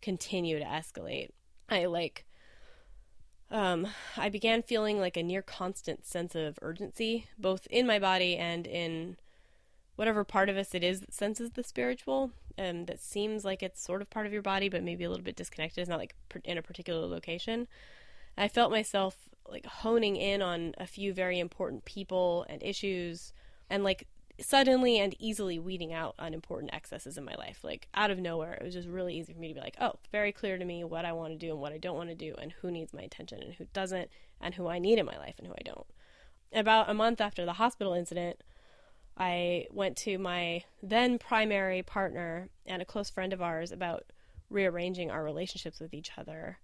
continue 0.00 0.58
to 0.58 0.64
escalate. 0.64 1.30
I 1.68 1.86
like 1.86 2.24
um, 3.50 3.88
I 4.16 4.28
began 4.28 4.62
feeling 4.62 5.00
like 5.00 5.16
a 5.16 5.22
near 5.22 5.40
constant 5.40 6.04
sense 6.06 6.34
of 6.34 6.58
urgency, 6.60 7.28
both 7.38 7.66
in 7.70 7.86
my 7.86 7.98
body 7.98 8.36
and 8.36 8.66
in 8.66 9.16
whatever 9.96 10.22
part 10.22 10.48
of 10.48 10.56
us 10.56 10.74
it 10.74 10.84
is 10.84 11.00
that 11.00 11.14
senses 11.14 11.50
the 11.50 11.64
spiritual 11.64 12.30
and 12.58 12.86
that 12.88 13.00
seems 13.00 13.44
like 13.44 13.62
it's 13.62 13.80
sort 13.80 14.02
of 14.02 14.10
part 14.10 14.26
of 14.26 14.32
your 14.32 14.42
body 14.42 14.68
but 14.68 14.82
maybe 14.82 15.04
a 15.04 15.08
little 15.08 15.24
bit 15.24 15.36
disconnected. 15.36 15.80
It's 15.80 15.88
not 15.88 15.98
like 15.98 16.14
in 16.44 16.58
a 16.58 16.62
particular 16.62 17.06
location. 17.06 17.68
I 18.36 18.48
felt 18.48 18.70
myself 18.70 19.16
like 19.48 19.64
honing 19.64 20.16
in 20.16 20.42
on 20.42 20.74
a 20.78 20.86
few 20.86 21.12
very 21.12 21.38
important 21.38 21.84
people 21.84 22.44
and 22.48 22.62
issues 22.62 23.32
and 23.70 23.82
like 23.84 24.06
suddenly 24.40 24.98
and 24.98 25.16
easily 25.18 25.58
weeding 25.58 25.92
out 25.92 26.14
unimportant 26.18 26.72
excesses 26.72 27.16
in 27.16 27.24
my 27.24 27.34
life. 27.36 27.60
Like 27.62 27.88
out 27.94 28.10
of 28.10 28.18
nowhere 28.18 28.54
it 28.54 28.64
was 28.64 28.74
just 28.74 28.88
really 28.88 29.16
easy 29.16 29.32
for 29.32 29.38
me 29.38 29.48
to 29.48 29.54
be 29.54 29.60
like 29.60 29.76
oh 29.80 29.94
very 30.12 30.32
clear 30.32 30.58
to 30.58 30.64
me 30.64 30.84
what 30.84 31.04
i 31.04 31.12
want 31.12 31.32
to 31.32 31.38
do 31.38 31.52
and 31.52 31.60
what 31.60 31.72
i 31.72 31.78
don't 31.78 31.96
want 31.96 32.08
to 32.08 32.14
do 32.14 32.34
and 32.40 32.52
who 32.60 32.70
needs 32.70 32.92
my 32.92 33.02
attention 33.02 33.42
and 33.42 33.54
who 33.54 33.66
doesn't 33.72 34.10
and 34.40 34.54
who 34.54 34.68
i 34.68 34.78
need 34.78 34.98
in 34.98 35.06
my 35.06 35.16
life 35.16 35.34
and 35.38 35.46
who 35.46 35.54
i 35.54 35.62
don't. 35.64 35.86
About 36.52 36.90
a 36.90 36.94
month 36.94 37.20
after 37.20 37.44
the 37.44 37.54
hospital 37.54 37.92
incident 37.92 38.42
I 39.18 39.66
went 39.72 39.96
to 39.98 40.16
my 40.18 40.62
then 40.82 41.18
primary 41.18 41.82
partner 41.82 42.48
and 42.64 42.80
a 42.80 42.86
close 42.86 43.10
friend 43.10 43.32
of 43.32 43.42
ours 43.42 43.72
about 43.72 44.04
rearranging 44.48 45.10
our 45.10 45.24
relationships 45.24 45.80
with 45.80 45.92
each 45.92 46.12
other. 46.16 46.58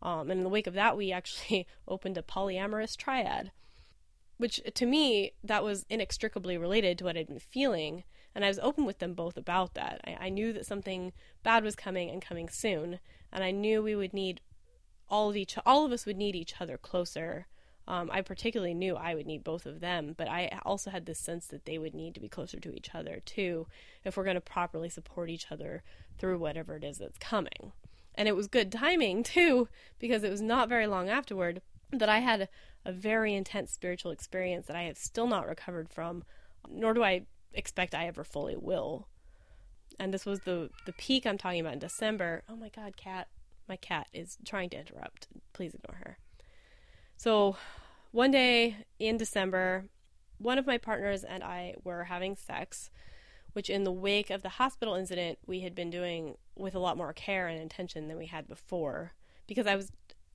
Um, 0.00 0.30
and 0.30 0.38
in 0.38 0.44
the 0.44 0.50
wake 0.50 0.68
of 0.68 0.74
that, 0.74 0.96
we 0.96 1.10
actually 1.10 1.66
opened 1.88 2.16
a 2.16 2.22
polyamorous 2.22 2.96
triad, 2.96 3.50
which 4.36 4.60
to 4.74 4.86
me, 4.86 5.32
that 5.42 5.64
was 5.64 5.84
inextricably 5.90 6.56
related 6.56 6.96
to 6.98 7.04
what 7.04 7.16
I'd 7.16 7.26
been 7.26 7.40
feeling. 7.40 8.04
And 8.34 8.44
I 8.44 8.48
was 8.48 8.58
open 8.60 8.84
with 8.84 8.98
them 8.98 9.14
both 9.14 9.36
about 9.36 9.74
that. 9.74 10.00
I, 10.06 10.26
I 10.26 10.28
knew 10.28 10.52
that 10.52 10.66
something 10.66 11.12
bad 11.42 11.64
was 11.64 11.74
coming 11.74 12.10
and 12.10 12.22
coming 12.22 12.48
soon. 12.48 13.00
And 13.32 13.42
I 13.42 13.50
knew 13.50 13.82
we 13.82 13.96
would 13.96 14.14
need 14.14 14.40
all 15.08 15.30
of 15.30 15.36
each 15.36 15.56
all 15.64 15.84
of 15.84 15.92
us 15.92 16.04
would 16.06 16.16
need 16.16 16.36
each 16.36 16.60
other 16.60 16.76
closer. 16.76 17.46
Um, 17.88 18.10
I 18.12 18.20
particularly 18.20 18.74
knew 18.74 18.96
I 18.96 19.14
would 19.14 19.26
need 19.26 19.44
both 19.44 19.64
of 19.64 19.80
them, 19.80 20.14
but 20.16 20.28
I 20.28 20.58
also 20.64 20.90
had 20.90 21.06
this 21.06 21.20
sense 21.20 21.46
that 21.48 21.66
they 21.66 21.78
would 21.78 21.94
need 21.94 22.14
to 22.14 22.20
be 22.20 22.28
closer 22.28 22.58
to 22.58 22.74
each 22.74 22.94
other 22.94 23.22
too 23.24 23.68
if 24.04 24.16
we're 24.16 24.24
going 24.24 24.34
to 24.34 24.40
properly 24.40 24.88
support 24.88 25.30
each 25.30 25.52
other 25.52 25.84
through 26.18 26.38
whatever 26.38 26.76
it 26.76 26.84
is 26.84 26.98
that's 26.98 27.18
coming. 27.18 27.72
And 28.16 28.26
it 28.26 28.34
was 28.34 28.48
good 28.48 28.72
timing 28.72 29.22
too, 29.22 29.68
because 29.98 30.24
it 30.24 30.30
was 30.30 30.42
not 30.42 30.68
very 30.68 30.86
long 30.86 31.08
afterward 31.08 31.62
that 31.92 32.08
I 32.08 32.18
had 32.18 32.48
a 32.84 32.92
very 32.92 33.34
intense 33.34 33.72
spiritual 33.72 34.10
experience 34.10 34.66
that 34.66 34.76
I 34.76 34.82
have 34.84 34.96
still 34.96 35.26
not 35.28 35.46
recovered 35.46 35.88
from, 35.88 36.24
nor 36.68 36.94
do 36.94 37.04
I 37.04 37.26
expect 37.52 37.94
I 37.94 38.06
ever 38.06 38.24
fully 38.24 38.56
will. 38.56 39.06
And 39.98 40.12
this 40.12 40.26
was 40.26 40.40
the 40.40 40.70
the 40.84 40.92
peak 40.92 41.26
I'm 41.26 41.38
talking 41.38 41.60
about 41.60 41.74
in 41.74 41.78
December. 41.78 42.42
Oh 42.48 42.56
my 42.56 42.68
god, 42.68 42.96
cat. 42.96 43.28
My 43.68 43.76
cat 43.76 44.08
is 44.12 44.36
trying 44.44 44.70
to 44.70 44.78
interrupt. 44.78 45.28
Please 45.52 45.74
ignore 45.74 45.98
her. 46.04 46.18
So, 47.16 47.56
one 48.12 48.30
day 48.30 48.76
in 48.98 49.16
December, 49.16 49.86
one 50.38 50.58
of 50.58 50.66
my 50.66 50.78
partners 50.78 51.24
and 51.24 51.42
I 51.42 51.74
were 51.82 52.04
having 52.04 52.36
sex, 52.36 52.90
which 53.52 53.70
in 53.70 53.84
the 53.84 53.92
wake 53.92 54.30
of 54.30 54.42
the 54.42 54.50
hospital 54.50 54.94
incident, 54.94 55.38
we 55.46 55.60
had 55.60 55.74
been 55.74 55.90
doing 55.90 56.36
with 56.54 56.74
a 56.74 56.78
lot 56.78 56.96
more 56.96 57.12
care 57.12 57.48
and 57.48 57.60
intention 57.60 58.08
than 58.08 58.18
we 58.18 58.26
had 58.26 58.46
before 58.46 59.12
because 59.46 59.66
I 59.66 59.76
was 59.76 59.92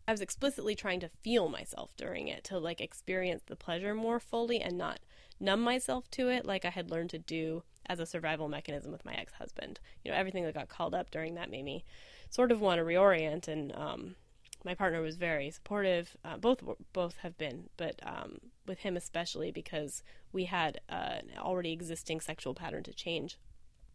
I 0.08 0.12
was 0.12 0.22
explicitly 0.22 0.76
trying 0.76 1.00
to 1.02 1.10
feel 1.22 1.48
myself 1.48 1.92
during 1.96 2.28
it 2.28 2.44
to 2.46 2.58
like 2.58 2.82
experience 2.82 3.44
the 3.46 3.56
pleasure 3.56 3.94
more 3.94 4.20
fully 4.20 4.60
and 4.60 4.78
not 4.78 5.00
numb 5.40 5.62
myself 5.62 6.10
to 6.12 6.30
it 6.30 6.46
like 6.46 6.66
I 6.66 6.70
had 6.70 6.90
learned 6.90 7.12
to 7.12 7.20
do 7.20 7.64
as 7.86 8.00
a 8.00 8.06
survival 8.06 8.50
mechanism 8.50 8.92
with 8.92 9.06
my 9.06 9.14
ex-husband. 9.14 9.80
You 10.04 10.12
know, 10.12 10.18
everything 10.18 10.44
that 10.44 10.54
got 10.54 10.70
called 10.70 10.96
up 10.96 11.12
during 11.12 11.36
that 11.36 11.52
made 11.52 11.66
me 11.66 11.86
sort 12.30 12.52
of 12.52 12.60
want 12.60 12.80
to 12.80 12.86
reorient 12.86 13.48
and 13.48 13.74
um, 13.76 14.16
my 14.64 14.76
partner 14.76 15.02
was 15.02 15.16
very 15.16 15.50
supportive. 15.50 16.16
Uh, 16.24 16.38
both 16.38 16.64
both 16.94 17.18
have 17.18 17.38
been, 17.38 17.70
but 17.78 18.00
um, 18.04 18.38
with 18.68 18.80
him 18.80 18.96
especially 18.96 19.52
because 19.52 20.04
we 20.32 20.46
had 20.46 20.80
uh, 20.90 21.20
an 21.20 21.32
already 21.38 21.72
existing 21.72 22.22
sexual 22.22 22.54
pattern 22.54 22.84
to 22.84 22.94
change, 22.94 23.38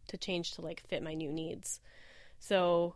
to 0.07 0.17
change 0.17 0.51
to 0.51 0.61
like 0.61 0.83
fit 0.87 1.03
my 1.03 1.13
new 1.13 1.31
needs. 1.31 1.79
So 2.39 2.95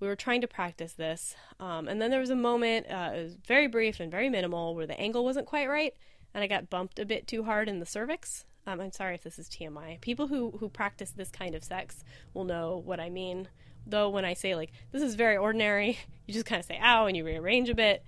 we 0.00 0.08
were 0.08 0.16
trying 0.16 0.40
to 0.42 0.48
practice 0.48 0.92
this, 0.92 1.34
um, 1.60 1.88
and 1.88 2.00
then 2.00 2.10
there 2.10 2.20
was 2.20 2.30
a 2.30 2.36
moment. 2.36 2.86
Uh, 2.90 3.12
it 3.14 3.22
was 3.22 3.34
very 3.46 3.66
brief 3.66 4.00
and 4.00 4.10
very 4.10 4.28
minimal 4.28 4.74
where 4.74 4.86
the 4.86 5.00
angle 5.00 5.24
wasn't 5.24 5.46
quite 5.46 5.68
right, 5.68 5.94
and 6.34 6.42
I 6.42 6.46
got 6.46 6.70
bumped 6.70 6.98
a 6.98 7.06
bit 7.06 7.26
too 7.26 7.44
hard 7.44 7.68
in 7.68 7.78
the 7.78 7.86
cervix. 7.86 8.44
Um, 8.66 8.80
I'm 8.80 8.92
sorry 8.92 9.14
if 9.14 9.22
this 9.22 9.38
is 9.38 9.48
TMI. 9.48 10.00
People 10.00 10.26
who 10.26 10.52
who 10.58 10.68
practice 10.68 11.10
this 11.12 11.30
kind 11.30 11.54
of 11.54 11.62
sex 11.62 12.02
will 12.34 12.44
know 12.44 12.82
what 12.84 12.98
I 12.98 13.10
mean 13.10 13.48
though 13.86 14.10
when 14.10 14.24
I 14.24 14.34
say 14.34 14.54
like 14.54 14.72
this 14.92 15.02
is 15.02 15.14
very 15.14 15.36
ordinary, 15.36 15.98
you 16.26 16.34
just 16.34 16.46
kind 16.46 16.60
of 16.60 16.66
say 16.66 16.78
ow 16.82 17.06
and 17.06 17.16
you 17.16 17.24
rearrange 17.24 17.68
a 17.68 17.74
bit. 17.74 18.04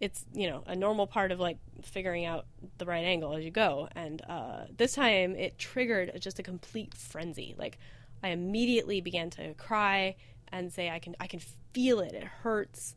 It's 0.00 0.24
you 0.32 0.48
know 0.50 0.62
a 0.66 0.76
normal 0.76 1.06
part 1.06 1.32
of 1.32 1.40
like 1.40 1.58
figuring 1.82 2.24
out 2.24 2.46
the 2.78 2.84
right 2.84 3.04
angle 3.04 3.34
as 3.34 3.44
you 3.44 3.50
go. 3.50 3.88
And 3.94 4.22
uh, 4.28 4.64
this 4.76 4.94
time 4.94 5.34
it 5.36 5.58
triggered 5.58 6.12
just 6.20 6.38
a 6.38 6.42
complete 6.42 6.94
frenzy. 6.94 7.54
Like 7.56 7.78
I 8.22 8.28
immediately 8.28 9.00
began 9.00 9.30
to 9.30 9.54
cry 9.54 10.16
and 10.52 10.72
say 10.72 10.90
I 10.90 10.98
can 10.98 11.16
I 11.20 11.26
can 11.26 11.40
feel 11.72 12.00
it. 12.00 12.12
It 12.12 12.24
hurts. 12.24 12.94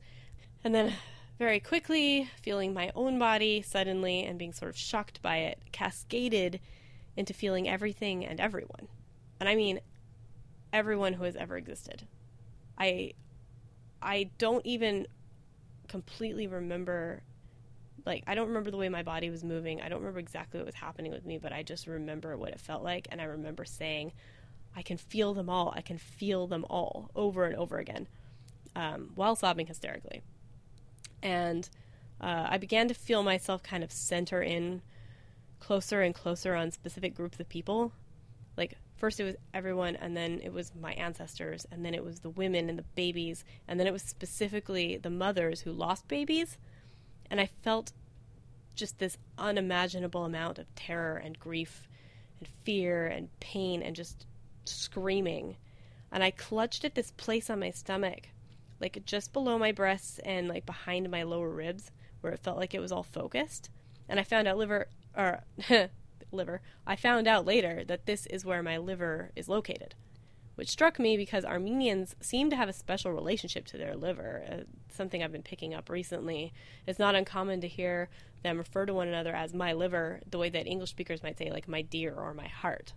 And 0.64 0.76
then 0.76 0.94
very 1.38 1.62
quickly, 1.62 2.30
feeling 2.42 2.74
my 2.74 2.92
own 2.96 3.18
body 3.18 3.62
suddenly 3.62 4.26
and 4.26 4.38
being 4.38 4.52
sort 4.52 4.70
of 4.70 4.78
shocked 4.78 5.22
by 5.22 5.38
it, 5.38 5.60
cascaded 5.72 6.60
into 7.16 7.34
feeling 7.34 7.68
everything 7.68 8.26
and 8.26 8.42
everyone. 8.42 8.90
And 9.40 9.48
I 9.48 9.56
mean 9.56 9.80
everyone 10.72 11.14
who 11.14 11.24
has 11.24 11.36
ever 11.36 11.58
existed. 11.58 12.04
I 12.78 13.14
I 14.02 14.30
don't 14.38 14.66
even 14.66 15.08
completely 15.88 16.48
remember 16.48 17.24
like 18.06 18.24
I 18.28 18.36
don't 18.36 18.48
remember 18.48 18.72
the 18.72 18.78
way 18.78 18.90
my 18.90 19.04
body 19.04 19.30
was 19.30 19.44
moving. 19.44 19.82
I 19.82 19.90
don't 19.90 20.00
remember 20.00 20.20
exactly 20.20 20.60
what 20.60 20.66
was 20.66 20.76
happening 20.76 21.12
with 21.12 21.26
me, 21.26 21.38
but 21.38 21.52
I 21.52 21.64
just 21.64 21.88
remember 21.88 22.38
what 22.38 22.52
it 22.52 22.60
felt 22.60 22.84
like 22.84 23.08
and 23.12 23.20
I 23.22 23.26
remember 23.26 23.66
saying 23.66 24.14
I 24.76 24.82
can 24.82 24.98
feel 24.98 25.34
them 25.34 25.50
all. 25.50 25.74
I 25.76 25.82
can 25.82 25.98
feel 25.98 26.48
them 26.48 26.66
all 26.70 27.10
over 27.16 27.46
and 27.46 27.56
over 27.56 27.78
again 27.78 28.08
um, 28.76 29.12
while 29.16 29.36
sobbing 29.36 29.68
hysterically. 29.68 30.22
And 31.22 31.68
uh, 32.22 32.48
I 32.50 32.58
began 32.58 32.88
to 32.88 32.94
feel 32.94 33.24
myself 33.24 33.64
kind 33.64 33.84
of 33.84 33.92
center 33.92 34.42
in 34.42 34.82
closer 35.60 36.02
and 36.02 36.14
closer 36.16 36.56
on 36.56 36.72
specific 36.72 37.16
groups 37.16 37.40
of 37.40 37.50
people. 37.50 37.92
Like 38.58 38.78
first 39.00 39.20
it 39.20 39.24
was 39.24 39.36
everyone 39.54 39.96
and 39.96 40.16
then 40.16 40.42
it 40.44 40.54
was 40.54 40.74
my 40.80 40.94
ancestors 40.94 41.66
and 41.72 41.86
then 41.86 41.94
it 41.94 42.04
was 42.04 42.20
the 42.20 42.30
women 42.30 42.70
and 42.70 42.78
the 42.78 42.84
babies 42.96 43.44
and 43.68 43.80
then 43.80 43.88
it 43.88 43.94
was 43.94 44.04
specifically 44.04 44.98
the 44.98 45.10
mothers 45.10 45.62
who 45.62 45.72
lost 45.72 46.08
babies. 46.08 46.58
And 47.32 47.40
i 47.40 47.50
felt 47.64 47.92
just 48.76 49.00
this 49.00 49.18
unimaginable 49.38 50.26
amount 50.26 50.60
of 50.60 50.74
terror 50.76 51.18
and 51.18 51.40
grief 51.40 51.88
and 52.40 52.48
fear 52.64 53.08
and 53.08 53.30
pain 53.40 53.82
and 53.82 53.96
just 53.96 54.26
screaming. 54.66 55.56
And 56.12 56.24
i 56.24 56.32
clutched 56.32 56.84
at 56.86 56.96
this 56.96 57.12
place 57.12 57.50
on 57.50 57.60
my 57.60 57.72
stomach 57.72 58.30
like 58.82 59.04
just 59.06 59.34
below 59.34 59.58
my 59.58 59.72
breasts 59.72 60.20
and 60.20 60.48
like 60.48 60.66
behind 60.66 61.10
my 61.10 61.24
lower 61.24 61.50
ribs 61.50 61.92
where 62.22 62.34
it 62.34 62.40
felt 62.40 62.58
like 62.58 62.74
it 62.74 62.80
was 62.80 62.92
all 62.92 63.04
focused. 63.04 63.70
And 64.08 64.20
i 64.20 64.24
found 64.24 64.48
out 64.48 64.58
liver 64.58 64.88
or 65.16 65.44
liver, 66.32 66.62
I 66.86 66.96
found 66.96 67.28
out 67.28 67.46
later 67.46 67.84
that 67.86 68.06
this 68.06 68.26
is 68.28 68.46
where 68.46 68.64
my 68.64 68.78
liver 68.78 69.32
is 69.36 69.50
located, 69.50 69.96
which 70.56 70.70
struck 70.70 71.00
me 71.00 71.18
because 71.18 71.46
Armenians 71.46 72.16
seem 72.22 72.50
to 72.50 72.56
have 72.56 72.70
a 72.70 72.74
special 72.74 73.12
relationship 73.12 73.66
to 73.68 73.78
their 73.78 73.96
liver, 73.96 74.44
uh, 74.50 74.58
something 74.92 75.24
I've 75.24 75.32
been 75.32 75.44
picking 75.44 75.74
up 75.74 75.90
recently. 75.90 76.54
It's 76.86 77.00
not 77.00 77.16
uncommon 77.16 77.62
to 77.62 77.68
hear 77.68 78.10
them 78.44 78.58
refer 78.58 78.86
to 78.86 78.94
one 78.94 79.08
another 79.08 79.36
as 79.36 79.54
my 79.54 79.74
liver, 79.74 80.22
the 80.30 80.38
way 80.38 80.50
that 80.50 80.68
English 80.68 80.90
speakers 80.92 81.24
might 81.24 81.38
say, 81.38 81.52
like, 81.52 81.68
my 81.68 81.82
dear 81.82 82.14
or 82.14 82.34
my 82.34 82.48
heart. 82.48 82.94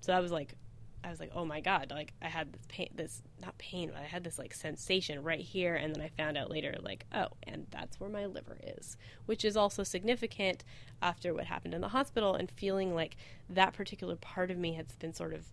So 0.00 0.12
that 0.12 0.22
was 0.22 0.32
like 0.32 0.54
I 1.02 1.10
was 1.10 1.20
like, 1.20 1.32
oh 1.34 1.44
my 1.44 1.60
god, 1.60 1.90
like 1.90 2.12
I 2.20 2.28
had 2.28 2.52
this 2.52 2.62
pain, 2.68 2.90
this 2.94 3.22
not 3.40 3.56
pain, 3.58 3.90
but 3.92 4.02
I 4.02 4.06
had 4.06 4.24
this 4.24 4.38
like 4.38 4.52
sensation 4.52 5.22
right 5.22 5.40
here, 5.40 5.74
and 5.74 5.94
then 5.94 6.02
I 6.02 6.08
found 6.08 6.36
out 6.36 6.50
later, 6.50 6.76
like, 6.80 7.06
oh, 7.14 7.28
and 7.42 7.66
that's 7.70 7.98
where 7.98 8.10
my 8.10 8.26
liver 8.26 8.58
is, 8.62 8.96
which 9.26 9.44
is 9.44 9.56
also 9.56 9.82
significant 9.82 10.64
after 11.00 11.32
what 11.32 11.46
happened 11.46 11.74
in 11.74 11.80
the 11.80 11.88
hospital 11.88 12.34
and 12.34 12.50
feeling 12.50 12.94
like 12.94 13.16
that 13.48 13.72
particular 13.72 14.16
part 14.16 14.50
of 14.50 14.58
me 14.58 14.74
has 14.74 14.86
been 14.98 15.14
sort 15.14 15.32
of 15.32 15.46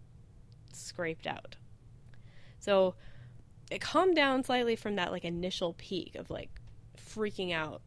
scraped 0.74 1.28
out. 1.28 1.56
So 2.60 2.96
it 3.72 3.82
calmed 3.82 4.16
down 4.16 4.44
slightly 4.44 4.76
from 4.76 4.96
that 4.96 5.12
like 5.12 5.26
initial 5.26 5.74
peak 5.78 6.16
of 6.16 6.30
like 6.30 6.50
freaking 6.98 7.54
out 7.54 7.82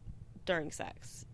during 0.45 0.71
sex 0.71 1.25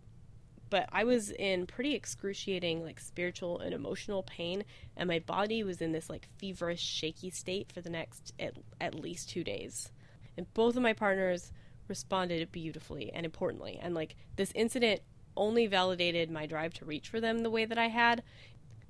but 0.69 0.87
I 0.91 1.03
was 1.03 1.31
in 1.31 1.65
pretty 1.65 1.95
excruciating 1.95 2.83
like 2.83 2.99
spiritual 2.99 3.59
and 3.59 3.73
emotional 3.73 4.23
pain 4.23 4.63
and 4.95 5.07
my 5.07 5.19
body 5.19 5.63
was 5.63 5.81
in 5.81 5.91
this 5.91 6.09
like 6.09 6.27
feverish 6.37 6.81
shaky 6.81 7.29
state 7.29 7.71
for 7.71 7.81
the 7.81 7.89
next 7.89 8.33
at, 8.39 8.53
at 8.81 8.95
least 8.95 9.29
2 9.29 9.43
days. 9.43 9.91
And 10.35 10.51
both 10.53 10.75
of 10.75 10.83
my 10.83 10.93
partners 10.93 11.51
responded 11.87 12.51
beautifully 12.51 13.11
and 13.13 13.25
importantly 13.25 13.79
and 13.81 13.95
like 13.95 14.15
this 14.35 14.51
incident 14.53 15.01
only 15.35 15.67
validated 15.67 16.29
my 16.29 16.45
drive 16.45 16.73
to 16.73 16.85
reach 16.85 17.07
for 17.07 17.21
them 17.21 17.39
the 17.39 17.49
way 17.49 17.65
that 17.65 17.77
I 17.77 17.87
had. 17.87 18.23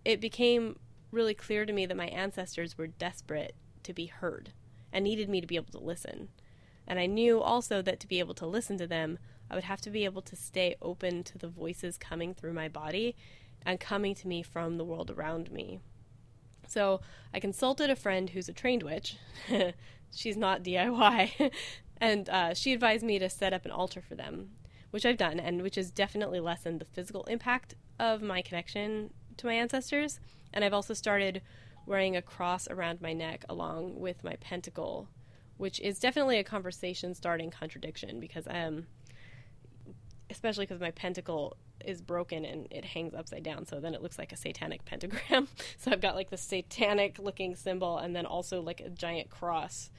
It 0.05 0.21
became 0.21 0.77
really 1.11 1.33
clear 1.33 1.65
to 1.65 1.73
me 1.73 1.85
that 1.85 1.97
my 1.97 2.07
ancestors 2.07 2.77
were 2.77 2.87
desperate 2.87 3.55
to 3.83 3.93
be 3.93 4.07
heard 4.07 4.53
and 4.91 5.03
needed 5.03 5.29
me 5.29 5.41
to 5.41 5.47
be 5.47 5.55
able 5.55 5.71
to 5.71 5.79
listen. 5.79 6.29
And 6.87 6.99
I 6.99 7.05
knew 7.05 7.41
also 7.41 7.81
that 7.81 7.99
to 7.99 8.07
be 8.07 8.19
able 8.19 8.33
to 8.35 8.45
listen 8.45 8.77
to 8.77 8.87
them 8.87 9.19
I 9.49 9.55
would 9.55 9.63
have 9.65 9.81
to 9.81 9.89
be 9.89 10.05
able 10.05 10.21
to 10.23 10.35
stay 10.35 10.75
open 10.81 11.23
to 11.25 11.37
the 11.37 11.47
voices 11.47 11.97
coming 11.97 12.33
through 12.33 12.53
my 12.53 12.67
body 12.67 13.15
and 13.65 13.79
coming 13.79 14.15
to 14.15 14.27
me 14.27 14.43
from 14.43 14.77
the 14.77 14.85
world 14.85 15.11
around 15.11 15.51
me. 15.51 15.79
So 16.67 17.01
I 17.33 17.39
consulted 17.39 17.89
a 17.89 17.95
friend 17.95 18.29
who's 18.29 18.49
a 18.49 18.53
trained 18.53 18.83
witch. 18.83 19.17
She's 20.15 20.37
not 20.37 20.63
DIY. 20.63 21.51
and 21.97 22.29
uh, 22.29 22.53
she 22.53 22.73
advised 22.73 23.03
me 23.03 23.19
to 23.19 23.29
set 23.29 23.53
up 23.53 23.65
an 23.65 23.71
altar 23.71 24.01
for 24.01 24.15
them, 24.15 24.51
which 24.91 25.05
I've 25.05 25.17
done, 25.17 25.39
and 25.39 25.61
which 25.61 25.75
has 25.75 25.91
definitely 25.91 26.39
lessened 26.39 26.81
the 26.81 26.85
physical 26.85 27.23
impact 27.25 27.75
of 27.99 28.21
my 28.21 28.41
connection 28.41 29.11
to 29.37 29.47
my 29.47 29.53
ancestors. 29.53 30.19
And 30.53 30.63
I've 30.63 30.73
also 30.73 30.93
started 30.93 31.41
wearing 31.85 32.15
a 32.15 32.21
cross 32.21 32.67
around 32.67 33.01
my 33.01 33.13
neck 33.13 33.45
along 33.49 33.99
with 33.99 34.23
my 34.23 34.35
pentacle, 34.39 35.07
which 35.55 35.79
is 35.79 35.99
definitely 35.99 36.37
a 36.37 36.43
conversation 36.43 37.13
starting 37.15 37.49
contradiction 37.49 38.19
because 38.19 38.45
um, 38.49 38.85
especially 40.29 40.65
because 40.65 40.81
my 40.81 40.91
pentacle 40.91 41.57
is 41.85 42.01
broken 42.01 42.43
and 42.43 42.67
it 42.71 42.83
hangs 42.83 43.13
upside 43.13 43.43
down 43.43 43.65
so 43.65 43.79
then 43.79 43.93
it 43.93 44.01
looks 44.01 44.17
like 44.17 44.31
a 44.31 44.37
satanic 44.37 44.83
pentagram. 44.85 45.47
So 45.77 45.91
i've 45.91 46.01
got 46.01 46.15
like 46.15 46.29
the 46.29 46.37
satanic 46.37 47.19
looking 47.19 47.55
symbol 47.55 47.97
and 47.97 48.15
then 48.15 48.25
also 48.25 48.61
like 48.61 48.81
a 48.81 48.89
giant 48.89 49.29
cross. 49.29 49.89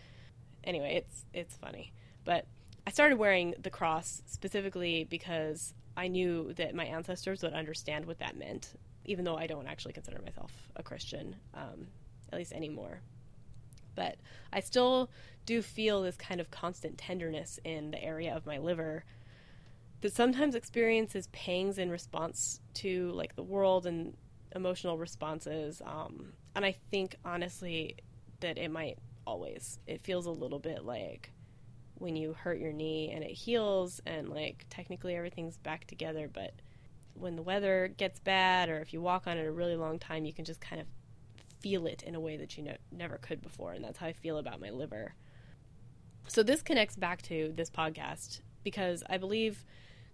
Anyway 0.65 0.97
it's 0.97 1.25
it's 1.33 1.57
funny. 1.57 1.93
But 2.25 2.47
i 2.87 2.91
started 2.91 3.19
wearing 3.19 3.55
the 3.61 3.71
cross 3.71 4.23
specifically 4.27 5.05
because 5.05 5.75
i 5.97 6.09
knew 6.09 6.53
that 6.55 6.75
my 6.75 6.85
ancestors 6.85 7.43
would 7.43 7.53
understand 7.53 8.07
what 8.07 8.19
that 8.19 8.37
meant 8.37 8.75
even 9.05 9.25
though 9.25 9.37
i 9.37 9.47
don't 9.47 9.67
actually 9.67 9.93
consider 9.93 10.21
myself 10.23 10.53
a 10.77 10.83
christian 10.83 11.37
um, 11.55 11.89
at 12.33 12.39
least 12.39 12.53
anymore. 12.53 13.01
But 13.95 14.17
I 14.53 14.61
still 14.61 15.11
do 15.47 15.63
feel 15.63 16.03
this 16.03 16.17
kind 16.17 16.41
of 16.41 16.51
constant 16.51 16.99
tenderness 16.99 17.59
in 17.65 17.91
the 17.91 18.03
area 18.03 18.35
of 18.35 18.47
my 18.47 18.59
liver 18.59 19.05
that 20.01 20.13
sometimes 20.13 20.55
experiences 20.55 21.29
pangs 21.29 21.79
in 21.79 21.91
response 21.91 22.61
to 22.75 23.11
like 23.11 23.35
the 23.37 23.43
world 23.43 23.87
and 23.87 24.17
emotional 24.55 24.97
responses. 24.97 25.83
Um, 25.85 26.33
and 26.55 26.65
I 26.65 26.77
think 26.91 27.17
honestly 27.25 27.97
that 28.41 28.59
it 28.59 28.71
might 28.71 28.99
always. 29.27 29.79
It 29.87 30.03
feels 30.03 30.27
a 30.27 30.31
little 30.31 30.59
bit 30.59 30.85
like 30.85 31.33
when 31.97 32.17
you 32.17 32.33
hurt 32.33 32.59
your 32.59 32.73
knee 32.73 33.11
and 33.13 33.25
it 33.25 33.33
heals 33.33 34.01
and 34.07 34.29
like 34.29 34.67
technically 34.71 35.17
everything's 35.17 35.59
back 35.59 35.87
together, 35.87 36.31
but 36.33 36.53
when 37.15 37.35
the 37.35 37.43
weather 37.43 37.93
gets 37.97 38.21
bad 38.21 38.69
or 38.69 38.79
if 38.81 38.93
you 38.93 39.01
walk 39.01 39.27
on 39.27 39.37
it 39.37 39.47
a 39.47 39.53
really 39.53 39.77
long 39.77 39.99
time, 39.99 40.25
you 40.25 40.33
can 40.33 40.45
just 40.45 40.61
kind 40.61 40.81
of 40.81 40.87
feel 41.61 41.87
it 41.87 42.05
in 42.05 42.15
a 42.15 42.21
way 42.21 42.37
that 42.37 42.57
you 42.57 42.73
never 42.93 43.19
could 43.19 43.43
before. 43.43 43.73
And 43.73 43.85
that's 43.85 43.99
how 43.99 44.07
I 44.07 44.13
feel 44.13 44.39
about 44.39 44.61
my 44.61 44.71
liver. 44.71 45.15
So 46.29 46.43
this 46.43 46.63
connects 46.63 46.95
back 46.95 47.23
to 47.23 47.53
this 47.57 47.71
podcast 47.71 48.41
because 48.63 49.03
I 49.11 49.17
believe 49.17 49.65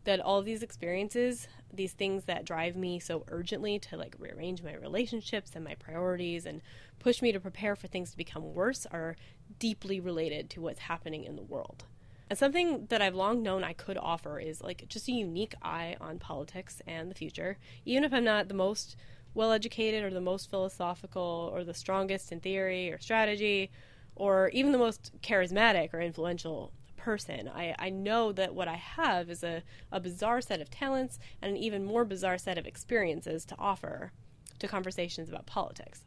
that 0.05 0.21
all 0.21 0.43
these 0.43 0.63
experiences, 0.63 1.49
these 1.73 1.93
things 1.93 2.25
that 2.25 2.45
drive 2.45 2.77
me 2.77 2.99
so 2.99 3.25
urgently 3.29 3.79
to 3.79 3.97
like 3.97 4.15
rearrange 4.19 4.63
my 4.63 4.75
relationships 4.75 5.53
and 5.55 5.65
my 5.65 5.75
priorities 5.75 6.47
and 6.47 6.61
push 6.99 7.21
me 7.21 7.33
to 7.33 7.41
prepare 7.41 7.75
for 7.75 7.87
things 7.87 8.11
to 8.11 8.17
become 8.17 8.55
worse 8.55 8.87
are 8.91 9.17
deeply 9.59 10.01
related 10.01 10.51
to 10.51 10.61
what's 10.61 10.81
happening 10.81 11.25
in 11.25 11.37
the 11.37 11.43
world. 11.43 11.85
And 12.31 12.39
something 12.39 12.87
that 12.87 13.03
I've 13.03 13.15
long 13.15 13.43
known 13.43 13.65
I 13.65 13.75
could 13.75 13.99
offer 13.99 14.39
is 14.39 14.63
like 14.63 14.87
just 14.89 15.09
a 15.09 15.13
unique 15.13 15.55
eye 15.63 15.97
on 16.01 16.19
politics 16.19 16.81
and 16.87 17.11
the 17.11 17.15
future, 17.15 17.59
even 17.85 18.05
if 18.05 18.13
I'm 18.13 18.25
not 18.25 18.49
the 18.49 18.55
most 18.55 18.97
well 19.35 19.53
educated 19.53 20.05
or 20.05 20.11
the 20.11 20.21
most 20.21 20.49
philosophical 20.49 21.51
or 21.53 21.65
the 21.65 21.75
strongest 21.75 22.33
in 22.33 22.41
theory 22.41 22.91
or 22.91 22.99
strategy 22.99 23.71
or 24.17 24.49
even 24.51 24.73
the 24.73 24.79
most 24.79 25.11
charismatic 25.23 25.93
or 25.93 26.01
influential 26.01 26.73
person. 27.05 27.51
I, 27.55 27.75
I 27.79 27.91
know 27.91 28.33
that 28.33 28.55
what 28.55 28.67
I 28.67 28.77
have 28.77 29.29
is 29.29 29.45
a, 29.45 29.63
a 29.93 30.01
bizarre 30.01 30.41
set 30.41 30.63
of 30.63 30.71
talents 30.71 31.19
and 31.43 31.51
an 31.51 31.57
even 31.59 31.85
more 31.85 32.07
bizarre 32.07 32.39
set 32.39 32.57
of 32.57 32.67
experiences 32.67 33.45
to 33.45 33.57
offer 33.59 34.11
to 34.59 34.67
conversations 34.67 35.29
about 35.29 35.45
politics. 35.45 36.01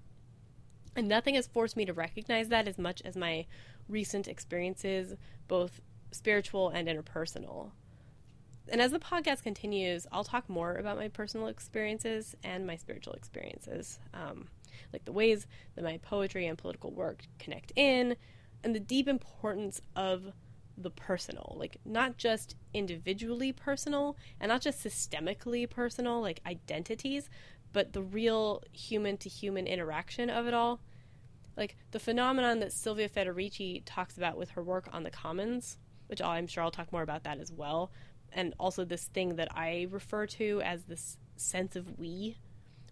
And 0.95 1.07
nothing 1.07 1.35
has 1.35 1.45
forced 1.45 1.77
me 1.77 1.85
to 1.85 1.93
recognize 1.93 2.49
that 2.49 2.67
as 2.67 2.79
much 2.79 3.03
as 3.05 3.15
my 3.15 3.45
recent 3.87 4.27
experiences, 4.27 5.15
both 5.47 5.81
spiritual 6.11 6.69
and 6.69 6.87
interpersonal. 6.87 7.69
And 8.67 8.81
as 8.81 8.91
the 8.91 8.99
podcast 8.99 9.43
continues, 9.43 10.07
I'll 10.11 10.23
talk 10.23 10.49
more 10.49 10.75
about 10.75 10.97
my 10.97 11.09
personal 11.09 11.47
experiences 11.47 12.35
and 12.43 12.65
my 12.65 12.75
spiritual 12.75 13.13
experiences, 13.13 13.99
um, 14.15 14.47
like 14.91 15.05
the 15.05 15.11
ways 15.11 15.45
that 15.75 15.83
my 15.83 15.99
poetry 15.99 16.47
and 16.47 16.57
political 16.57 16.91
work 16.91 17.21
connect 17.37 17.71
in, 17.75 18.15
and 18.63 18.73
the 18.73 18.79
deep 18.79 19.07
importance 19.07 19.79
of 19.95 20.33
the 20.77 20.91
personal, 20.91 21.55
like 21.57 21.77
not 21.85 22.17
just 22.17 22.55
individually 22.73 23.51
personal 23.51 24.15
and 24.39 24.49
not 24.49 24.61
just 24.61 24.83
systemically 24.83 25.69
personal, 25.69 26.21
like 26.21 26.41
identities, 26.45 27.29
but 27.73 27.93
the 27.93 28.01
real 28.01 28.63
human 28.71 29.17
to 29.17 29.29
human 29.29 29.67
interaction 29.67 30.29
of 30.29 30.47
it 30.47 30.53
all. 30.53 30.79
Like 31.55 31.75
the 31.91 31.99
phenomenon 31.99 32.59
that 32.59 32.71
Silvia 32.71 33.09
Federici 33.09 33.81
talks 33.85 34.17
about 34.17 34.37
with 34.37 34.51
her 34.51 34.63
work 34.63 34.87
on 34.93 35.03
the 35.03 35.09
commons, 35.09 35.79
which 36.07 36.21
I'm 36.21 36.47
sure 36.47 36.63
I'll 36.63 36.71
talk 36.71 36.91
more 36.91 37.01
about 37.01 37.23
that 37.23 37.39
as 37.39 37.51
well, 37.51 37.91
and 38.31 38.53
also 38.59 38.85
this 38.85 39.05
thing 39.05 39.35
that 39.37 39.49
I 39.55 39.87
refer 39.89 40.27
to 40.27 40.61
as 40.63 40.83
this 40.83 41.17
sense 41.35 41.75
of 41.75 41.97
we, 41.97 42.37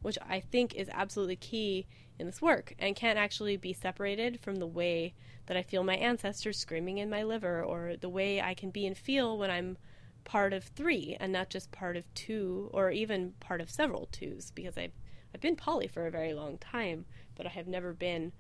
which 0.06 0.20
I 0.30 0.40
think 0.40 0.76
is 0.76 0.88
absolutely 0.94 1.36
key 1.36 1.88
in 2.20 2.28
this 2.28 2.40
work 2.40 2.76
and 2.78 2.96
can't 2.96 3.18
actually 3.18 3.58
be 3.58 3.74
separated 3.74 4.40
from 4.40 4.58
the 4.58 4.68
way 4.68 5.16
that 5.48 5.58
I 5.58 5.64
feel 5.64 5.84
my 5.84 5.96
ancestors 5.96 6.60
screaming 6.60 7.00
in 7.00 7.10
my 7.10 7.24
liver 7.24 7.64
or 7.64 7.96
the 8.00 8.08
way 8.08 8.40
I 8.40 8.54
can 8.54 8.70
be 8.70 8.86
and 8.86 8.96
feel 8.96 9.36
when 9.36 9.50
I'm 9.50 9.80
part 10.24 10.54
of 10.54 10.64
three 10.64 11.18
and 11.20 11.34
not 11.34 11.50
just 11.50 11.72
part 11.72 11.98
of 11.98 12.14
two 12.14 12.70
or 12.72 12.92
even 12.92 13.34
part 13.40 13.62
of 13.62 13.72
several 13.72 14.08
twos 14.12 14.52
because 14.52 14.78
I've, 14.78 14.94
I've 15.34 15.42
been 15.42 15.56
poly 15.56 15.88
for 15.88 16.06
a 16.06 16.12
very 16.12 16.36
long 16.36 16.60
time, 16.60 17.06
but 17.34 17.48
I 17.48 17.50
have 17.50 17.68
never 17.68 17.92
been 17.92 18.32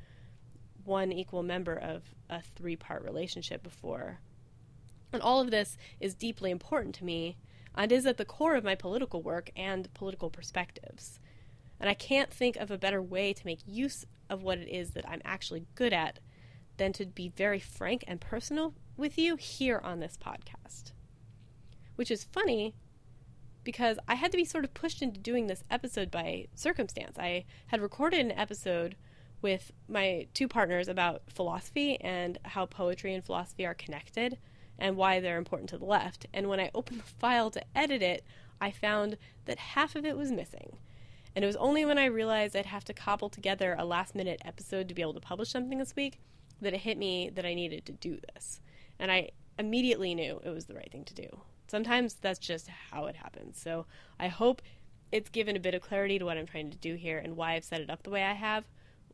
one 0.84 1.12
equal 1.12 1.42
member 1.42 1.74
of 1.76 2.04
a 2.30 2.44
three 2.44 2.76
part 2.76 3.04
relationship 3.04 3.64
before. 3.64 4.20
And 5.12 5.20
all 5.20 5.42
of 5.42 5.50
this 5.50 5.80
is 6.00 6.14
deeply 6.14 6.52
important 6.52 6.94
to 6.96 7.06
me 7.06 7.38
and 7.74 7.92
is 7.92 8.06
at 8.06 8.18
the 8.18 8.24
core 8.24 8.56
of 8.56 8.64
my 8.64 8.76
political 8.76 9.24
work 9.24 9.50
and 9.56 9.92
political 9.96 10.30
perspectives. 10.30 11.20
And 11.80 11.90
I 11.90 11.94
can't 11.94 12.32
think 12.32 12.56
of 12.56 12.72
a 12.72 12.78
better 12.78 13.02
way 13.02 13.34
to 13.34 13.46
make 13.46 13.60
use 13.66 14.06
of 14.30 14.44
what 14.44 14.58
it 14.58 14.70
is 14.70 14.92
that 14.92 15.08
I'm 15.08 15.22
actually 15.26 15.66
good 15.76 15.94
at 15.94 16.20
than 16.78 16.94
to 16.94 17.06
be 17.06 17.30
very 17.30 17.60
frank 17.60 18.04
and 18.08 18.20
personal 18.20 18.74
with 18.98 19.18
you 19.18 19.36
here 19.36 19.80
on 19.84 20.00
this 20.00 20.18
podcast. 20.18 20.92
Which 21.96 22.12
is 22.12 22.24
funny 22.24 22.76
because 23.64 23.98
I 24.08 24.16
had 24.16 24.32
to 24.32 24.38
be 24.38 24.46
sort 24.46 24.64
of 24.64 24.74
pushed 24.74 25.02
into 25.02 25.20
doing 25.20 25.48
this 25.48 25.64
episode 25.70 26.12
by 26.12 26.48
circumstance. 26.54 27.18
I 27.18 27.46
had 27.68 27.82
recorded 27.82 28.20
an 28.20 28.32
episode 28.32 28.96
with 29.42 29.72
my 29.88 30.28
two 30.34 30.48
partners 30.48 30.88
about 30.88 31.24
philosophy 31.28 32.00
and 32.02 32.38
how 32.46 32.66
poetry 32.66 33.14
and 33.14 33.24
philosophy 33.24 33.66
are 33.66 33.74
connected 33.74 34.38
and 34.78 34.98
why 34.98 35.20
they're 35.20 35.38
important 35.38 35.70
to 35.70 35.78
the 35.78 35.86
left. 35.86 36.26
And 36.34 36.48
when 36.48 36.60
I 36.60 36.72
opened 36.74 37.00
the 37.00 37.04
file 37.04 37.50
to 37.52 37.64
edit 37.76 38.02
it, 38.02 38.24
I 38.62 38.72
found 38.72 39.18
that 39.46 39.58
half 39.58 39.96
of 39.96 40.06
it 40.06 40.18
was 40.18 40.32
missing. 40.32 40.78
And 41.36 41.44
it 41.44 41.48
was 41.48 41.58
only 41.58 41.84
when 41.84 41.98
I 41.98 42.06
realized 42.06 42.56
I'd 42.56 42.66
have 42.68 42.86
to 42.86 42.94
cobble 42.94 43.30
together 43.30 43.76
a 43.78 43.84
last 43.84 44.16
minute 44.16 44.42
episode 44.46 44.88
to 44.88 44.94
be 44.94 45.02
able 45.02 45.14
to 45.14 45.20
publish 45.20 45.50
something 45.50 45.78
this 45.78 45.96
week 45.96 46.20
that 46.62 46.74
it 46.74 46.82
hit 46.82 46.98
me 46.98 47.30
that 47.30 47.46
I 47.46 47.54
needed 47.54 47.86
to 47.86 47.92
do 47.92 48.20
this. 48.34 48.62
And 49.00 49.12
I 49.12 49.32
immediately 49.60 50.16
knew 50.16 50.42
it 50.44 50.50
was 50.50 50.66
the 50.66 50.76
right 50.76 50.90
thing 50.92 51.04
to 51.06 51.14
do. 51.14 51.28
Sometimes 51.68 52.14
that's 52.16 52.40
just 52.40 52.70
how 52.92 53.08
it 53.08 53.18
happens. 53.18 53.60
So 53.60 53.86
I 54.20 54.28
hope 54.28 54.62
it's 55.12 55.30
given 55.30 55.56
a 55.56 55.60
bit 55.60 55.74
of 55.74 55.82
clarity 55.82 56.18
to 56.20 56.26
what 56.26 56.38
I'm 56.38 56.46
trying 56.46 56.72
to 56.72 56.78
do 56.78 56.96
here 56.96 57.18
and 57.18 57.36
why 57.36 57.54
I've 57.54 57.64
set 57.64 57.82
it 57.82 57.90
up 57.90 58.04
the 58.04 58.10
way 58.10 58.24
I 58.24 58.34
have, 58.34 58.64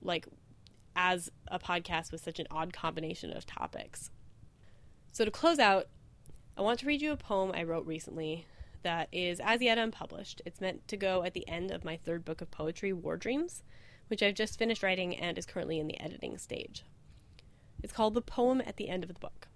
like 0.02 0.28
as 0.96 1.32
a 1.48 1.58
podcast 1.58 2.12
with 2.12 2.24
such 2.24 2.40
an 2.40 2.48
odd 2.52 2.74
combination 2.74 3.32
of 3.36 3.46
topics. 3.46 4.12
So 5.12 5.26
to 5.26 5.32
close 5.32 5.60
out, 5.60 5.88
I 6.58 6.62
want 6.62 6.80
to 6.80 6.86
read 6.86 7.02
you 7.02 7.12
a 7.12 7.18
poem 7.18 7.52
I 7.54 7.64
wrote 7.64 7.86
recently 7.86 8.46
that 8.84 9.08
is 9.12 9.40
as 9.40 9.62
yet 9.62 9.78
unpublished. 9.78 10.42
It's 10.46 10.62
meant 10.62 10.88
to 10.88 10.98
go 10.98 11.24
at 11.24 11.34
the 11.34 11.48
end 11.48 11.72
of 11.72 11.86
my 11.86 11.98
third 11.98 12.26
book 12.26 12.42
of 12.42 12.52
poetry, 12.52 12.94
War 12.94 13.18
Dreams, 13.18 13.64
which 14.08 14.22
I've 14.22 14.36
just 14.36 14.60
finished 14.60 14.84
writing 14.84 15.16
and 15.16 15.38
is 15.38 15.46
currently 15.46 15.80
in 15.80 15.88
the 15.88 16.00
editing 16.00 16.38
stage. 16.38 16.84
It's 17.84 17.94
called 17.94 18.14
The 18.14 18.22
Poem 18.22 18.62
at 18.66 18.78
the 18.78 18.90
End 18.90 19.04
of 19.04 19.08
the 19.08 19.20
Book. 19.20 19.48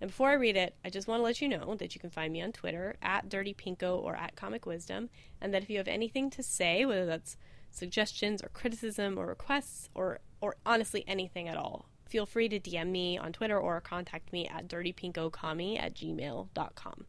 And 0.00 0.10
before 0.10 0.30
I 0.30 0.34
read 0.34 0.56
it, 0.56 0.74
I 0.84 0.90
just 0.90 1.08
want 1.08 1.20
to 1.20 1.24
let 1.24 1.40
you 1.40 1.48
know 1.48 1.74
that 1.74 1.94
you 1.94 2.00
can 2.00 2.10
find 2.10 2.32
me 2.32 2.42
on 2.42 2.52
Twitter 2.52 2.96
at 3.00 3.28
Dirty 3.28 3.54
Pinko 3.54 3.98
or 3.98 4.14
at 4.14 4.36
Comic 4.36 4.66
Wisdom, 4.66 5.08
and 5.40 5.54
that 5.54 5.62
if 5.62 5.70
you 5.70 5.78
have 5.78 5.88
anything 5.88 6.28
to 6.30 6.42
say, 6.42 6.84
whether 6.84 7.06
that's 7.06 7.36
suggestions 7.70 8.42
or 8.42 8.48
criticism 8.48 9.18
or 9.18 9.26
requests 9.26 9.88
or 9.94 10.20
or 10.40 10.56
honestly 10.66 11.02
anything 11.06 11.48
at 11.48 11.56
all, 11.56 11.88
feel 12.06 12.26
free 12.26 12.48
to 12.48 12.60
DM 12.60 12.88
me 12.88 13.16
on 13.16 13.32
Twitter 13.32 13.58
or 13.58 13.80
contact 13.80 14.32
me 14.32 14.46
at 14.46 14.68
dirtypinkocommie 14.68 15.80
at 15.80 15.94
gmail.com. 15.94 17.06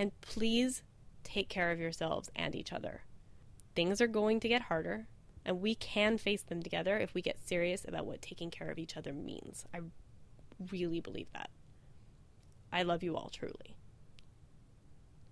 And 0.00 0.18
please 0.22 0.82
take 1.24 1.50
care 1.50 1.70
of 1.70 1.78
yourselves 1.78 2.30
and 2.34 2.54
each 2.54 2.72
other. 2.72 3.02
Things 3.74 4.00
are 4.00 4.06
going 4.06 4.40
to 4.40 4.48
get 4.48 4.62
harder, 4.62 5.08
and 5.44 5.60
we 5.60 5.74
can 5.74 6.16
face 6.16 6.40
them 6.40 6.62
together 6.62 6.98
if 6.98 7.12
we 7.12 7.20
get 7.20 7.46
serious 7.46 7.84
about 7.86 8.06
what 8.06 8.22
taking 8.22 8.50
care 8.50 8.70
of 8.70 8.78
each 8.78 8.96
other 8.96 9.12
means. 9.12 9.66
I 9.74 9.80
really 10.72 11.00
believe 11.00 11.30
that. 11.34 11.50
I 12.72 12.82
love 12.82 13.02
you 13.02 13.14
all 13.14 13.28
truly. 13.28 13.76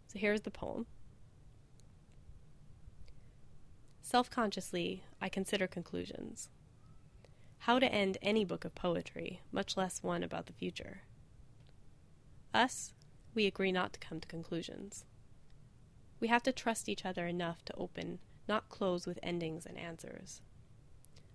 So 0.09 0.18
here's 0.18 0.42
the 0.42 0.50
poem. 0.50 0.85
Self 4.02 4.28
consciously, 4.28 5.02
I 5.18 5.31
consider 5.31 5.66
conclusions. 5.66 6.50
How 7.61 7.78
to 7.78 7.90
end 7.90 8.18
any 8.20 8.44
book 8.44 8.66
of 8.66 8.74
poetry, 8.74 9.40
much 9.50 9.78
less 9.78 10.02
one 10.02 10.22
about 10.22 10.44
the 10.44 10.52
future. 10.52 11.04
Us, 12.52 12.92
we 13.38 13.46
agree 13.46 13.70
not 13.70 13.92
to 13.92 14.01
come 14.01 14.18
to 14.18 14.27
conclusions. 14.27 15.05
We 16.18 16.27
have 16.27 16.42
to 16.42 16.51
trust 16.51 16.88
each 16.88 17.07
other 17.07 17.24
enough 17.29 17.64
to 17.66 17.77
open, 17.77 18.18
not 18.48 18.68
close 18.68 19.07
with 19.07 19.20
endings 19.22 19.64
and 19.64 19.79
answers. 19.79 20.40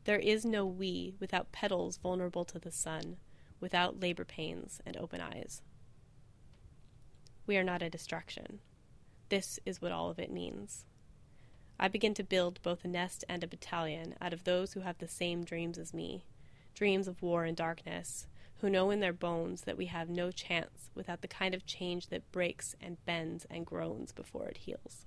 There 0.04 0.20
is 0.20 0.44
no 0.44 0.66
we 0.66 1.16
without 1.22 1.54
petals 1.54 1.96
vulnerable 1.96 2.44
to 2.44 2.60
the 2.60 2.74
sun, 2.74 3.16
without 3.62 4.02
labor 4.02 4.26
pains 4.26 4.82
and 4.86 4.98
open 4.98 5.22
eyes. 5.22 5.62
We 7.48 7.56
are 7.56 7.64
not 7.64 7.82
a 7.82 7.90
distraction. 7.90 8.60
This 9.30 9.58
is 9.66 9.82
what 9.82 9.94
all 9.94 10.10
of 10.10 10.20
it 10.20 10.30
means. 10.30 10.84
I 11.80 11.88
begin 11.88 12.14
to 12.16 12.24
build 12.26 12.62
both 12.64 12.84
a 12.84 12.90
nest 12.90 13.24
and 13.30 13.46
a 13.46 13.48
battalion 13.48 14.16
out 14.20 14.34
of 14.34 14.44
those 14.44 14.74
who 14.74 14.82
have 14.82 14.98
the 14.98 15.08
same 15.08 15.46
dreams 15.46 15.78
as 15.78 15.94
me 15.94 16.26
dreams 16.76 17.08
of 17.08 17.22
war 17.22 17.46
and 17.46 17.56
darkness, 17.56 18.28
who 18.64 18.70
know 18.70 18.92
in 18.92 19.02
their 19.02 19.12
bones 19.12 19.64
that 19.64 19.76
we 19.76 19.88
have 19.88 20.08
no 20.08 20.32
chance 20.32 20.90
without 20.96 21.22
the 21.22 21.28
kind 21.28 21.54
of 21.54 21.66
change 21.66 22.08
that 22.08 22.32
breaks 22.32 22.78
and 22.80 22.96
bends 23.06 23.46
and 23.50 23.66
groans 23.66 24.14
before 24.14 24.48
it 24.48 24.56
heals. 24.56 25.06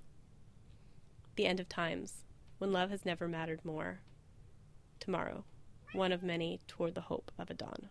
The 1.37 1.47
end 1.47 1.59
of 1.59 1.67
times, 1.67 2.23
when 2.59 2.71
love 2.71 2.91
has 2.91 3.03
never 3.03 3.27
mattered 3.27 3.65
more. 3.65 4.01
Tomorrow, 4.99 5.43
one 5.93 6.11
of 6.11 6.21
many 6.21 6.59
toward 6.67 6.93
the 6.93 7.01
hope 7.01 7.31
of 7.39 7.49
a 7.49 7.55
dawn. 7.55 7.89